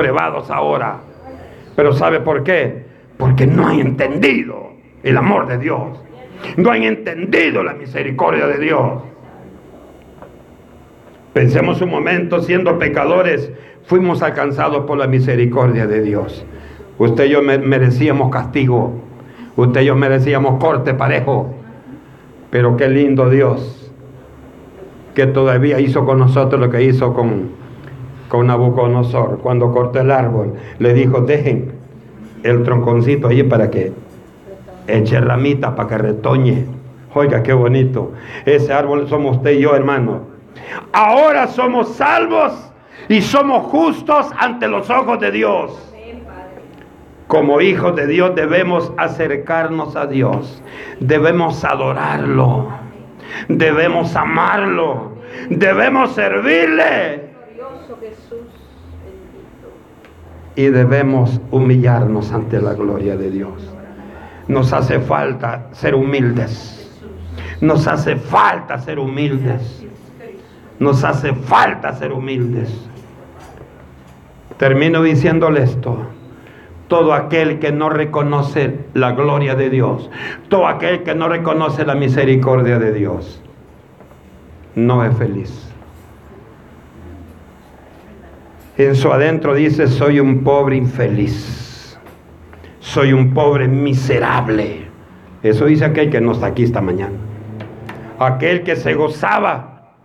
ahora. 0.49 0.99
Pero 1.75 1.93
¿sabe 1.93 2.19
por 2.19 2.43
qué? 2.43 2.85
Porque 3.17 3.47
no 3.47 3.67
han 3.67 3.79
entendido 3.79 4.71
el 5.03 5.17
amor 5.17 5.47
de 5.47 5.57
Dios. 5.57 5.99
No 6.57 6.71
han 6.71 6.83
entendido 6.83 7.63
la 7.63 7.73
misericordia 7.73 8.47
de 8.47 8.59
Dios. 8.59 9.03
Pensemos 11.33 11.81
un 11.81 11.89
momento, 11.89 12.41
siendo 12.41 12.77
pecadores, 12.77 13.51
fuimos 13.85 14.21
alcanzados 14.21 14.85
por 14.85 14.97
la 14.97 15.07
misericordia 15.07 15.87
de 15.87 16.01
Dios. 16.01 16.45
Usted 16.97 17.25
y 17.25 17.29
yo 17.29 17.41
merecíamos 17.41 18.29
castigo. 18.31 18.93
Usted 19.55 19.81
y 19.81 19.85
yo 19.85 19.95
merecíamos 19.95 20.59
corte 20.59 20.93
parejo. 20.93 21.53
Pero 22.49 22.77
qué 22.77 22.89
lindo 22.89 23.29
Dios, 23.29 23.91
que 25.15 25.25
todavía 25.25 25.79
hizo 25.79 26.05
con 26.05 26.19
nosotros 26.19 26.59
lo 26.59 26.69
que 26.69 26.83
hizo 26.83 27.13
con, 27.13 27.51
con 28.27 28.47
Nabucodonosor. 28.47 29.39
Cuando 29.39 29.71
cortó 29.71 30.01
el 30.01 30.11
árbol, 30.11 30.53
le 30.79 30.93
dijo, 30.93 31.21
dejen 31.21 31.71
el 32.43 32.63
tronconcito 32.63 33.27
allí 33.27 33.43
para 33.43 33.69
que 33.69 33.93
eche 34.87 35.19
ramita, 35.19 35.75
para 35.75 35.89
que 35.89 35.97
retoñe. 35.97 36.65
Oiga, 37.13 37.43
qué 37.43 37.53
bonito. 37.53 38.11
Ese 38.45 38.73
árbol 38.73 39.07
somos 39.07 39.37
usted 39.37 39.51
y 39.51 39.61
yo, 39.61 39.75
hermano. 39.75 40.21
Ahora 40.91 41.47
somos 41.47 41.89
salvos 41.95 42.70
y 43.09 43.21
somos 43.21 43.63
justos 43.67 44.27
ante 44.37 44.67
los 44.67 44.89
ojos 44.89 45.19
de 45.19 45.31
Dios. 45.31 45.91
Como 47.27 47.61
hijos 47.61 47.95
de 47.95 48.07
Dios 48.07 48.35
debemos 48.35 48.91
acercarnos 48.97 49.95
a 49.95 50.05
Dios, 50.05 50.61
debemos 50.99 51.63
adorarlo, 51.63 52.67
debemos 53.47 54.15
amarlo, 54.17 55.13
debemos 55.49 56.11
servirle. 56.11 57.31
Y 60.57 60.65
debemos 60.65 61.39
humillarnos 61.51 62.33
ante 62.33 62.61
la 62.61 62.73
gloria 62.73 63.15
de 63.15 63.31
Dios. 63.31 63.73
Nos 64.49 64.73
hace 64.73 64.99
falta 64.99 65.69
ser 65.71 65.95
humildes. 65.95 67.01
Nos 67.61 67.87
hace 67.87 68.17
falta 68.17 68.77
ser 68.77 68.99
humildes. 68.99 69.85
Nos 70.79 71.05
hace 71.05 71.33
falta 71.33 71.93
ser 71.93 72.11
humildes. 72.11 72.90
Termino 74.61 75.01
diciéndole 75.01 75.63
esto 75.63 75.97
todo 76.87 77.15
aquel 77.15 77.57
que 77.57 77.71
no 77.71 77.89
reconoce 77.89 78.77
la 78.93 79.13
gloria 79.13 79.55
de 79.55 79.71
Dios, 79.71 80.11
todo 80.49 80.67
aquel 80.67 81.01
que 81.01 81.15
no 81.15 81.27
reconoce 81.27 81.83
la 81.83 81.95
misericordia 81.95 82.77
de 82.77 82.93
Dios, 82.93 83.41
no 84.75 85.03
es 85.03 85.17
feliz. 85.17 85.67
En 88.77 88.95
su 88.95 89.11
adentro 89.11 89.55
dice, 89.55 89.87
soy 89.87 90.19
un 90.19 90.43
pobre 90.43 90.75
infeliz, 90.75 91.97
soy 92.81 93.13
un 93.13 93.33
pobre 93.33 93.67
miserable. 93.67 94.85
Eso 95.41 95.65
dice 95.65 95.85
aquel 95.85 96.11
que 96.11 96.21
no 96.21 96.33
está 96.33 96.45
aquí 96.45 96.65
esta 96.65 96.81
mañana. 96.81 97.17
Aquel 98.19 98.61
que 98.61 98.75
se 98.75 98.93
gozaba 98.93 99.95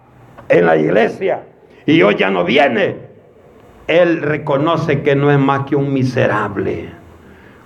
en 0.48 0.64
la 0.64 0.78
iglesia 0.78 1.42
y 1.84 2.00
hoy 2.00 2.14
ya 2.14 2.30
no 2.30 2.42
viene 2.42 3.05
él 3.86 4.22
reconoce 4.22 5.02
que 5.02 5.14
no 5.14 5.30
es 5.30 5.38
más 5.38 5.66
que 5.66 5.76
un 5.76 5.92
miserable, 5.92 6.88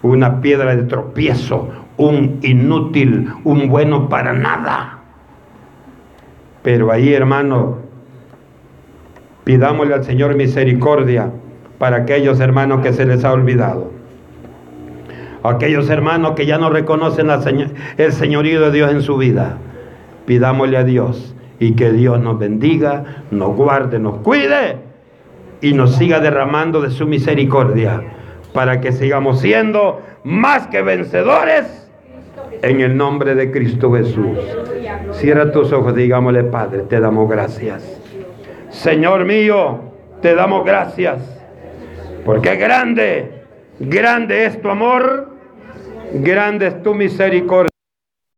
una 0.03 0.41
piedra 0.41 0.77
de 0.77 0.83
tropiezo, 0.83 1.68
un 1.97 2.39
inútil, 2.43 3.31
un 3.45 3.68
bueno 3.68 4.09
para 4.09 4.33
nada. 4.33 4.99
Pero 6.62 6.93
ahí, 6.93 7.12
hermano, 7.14 7.79
pidámosle 9.45 9.95
al 9.95 10.05
Señor 10.05 10.35
misericordia 10.35 11.31
para 11.79 11.99
aquellos 11.99 12.39
hermanos 12.41 12.83
que 12.83 12.93
se 12.93 13.07
les 13.07 13.25
ha 13.25 13.33
olvidado. 13.33 13.91
Aquellos 15.43 15.89
hermanos 15.89 16.33
que 16.33 16.45
ya 16.45 16.59
no 16.59 16.68
reconocen 16.68 17.29
el 17.97 18.12
señorío 18.12 18.61
de 18.61 18.73
Dios 18.73 18.93
en 18.93 19.01
su 19.01 19.16
vida. 19.16 19.57
Pidámosle 20.27 20.77
a 20.77 20.85
Dios 20.85 21.35
y 21.59 21.73
que 21.73 21.93
Dios 21.93 22.21
nos 22.21 22.39
bendiga, 22.39 23.05
nos 23.31 23.57
guarde, 23.57 23.99
nos 23.99 24.16
cuide 24.18 24.89
y 25.61 25.73
nos 25.73 25.97
siga 25.97 26.21
derramando 26.21 26.81
de 26.81 26.91
su 26.91 27.07
misericordia 27.07 28.03
para 28.53 28.81
que 28.81 28.93
sigamos 28.93 29.41
siendo 29.41 30.03
más 30.25 30.67
que 30.69 30.83
vencedores 30.83 31.89
en 32.63 32.81
el 32.81 32.97
nombre 32.97 33.35
de 33.35 33.51
Cristo 33.51 33.93
Jesús. 33.93 34.39
Cierra 35.13 35.53
tus 35.53 35.73
ojos, 35.73 35.95
digámosle, 35.95 36.45
Padre, 36.45 36.83
te 36.83 37.01
damos 37.01 37.29
gracias. 37.29 38.01
Señor 38.71 39.25
mío, 39.25 39.81
te 40.23 40.35
damos 40.35 40.65
gracias, 40.65 41.19
porque 42.25 42.57
grande, 42.57 43.45
grande 43.79 44.45
es 44.45 44.61
tu 44.61 44.69
amor, 44.69 45.31
grande 46.13 46.69
es 46.69 46.83
tu 46.83 46.95
misericordia. 46.95 47.71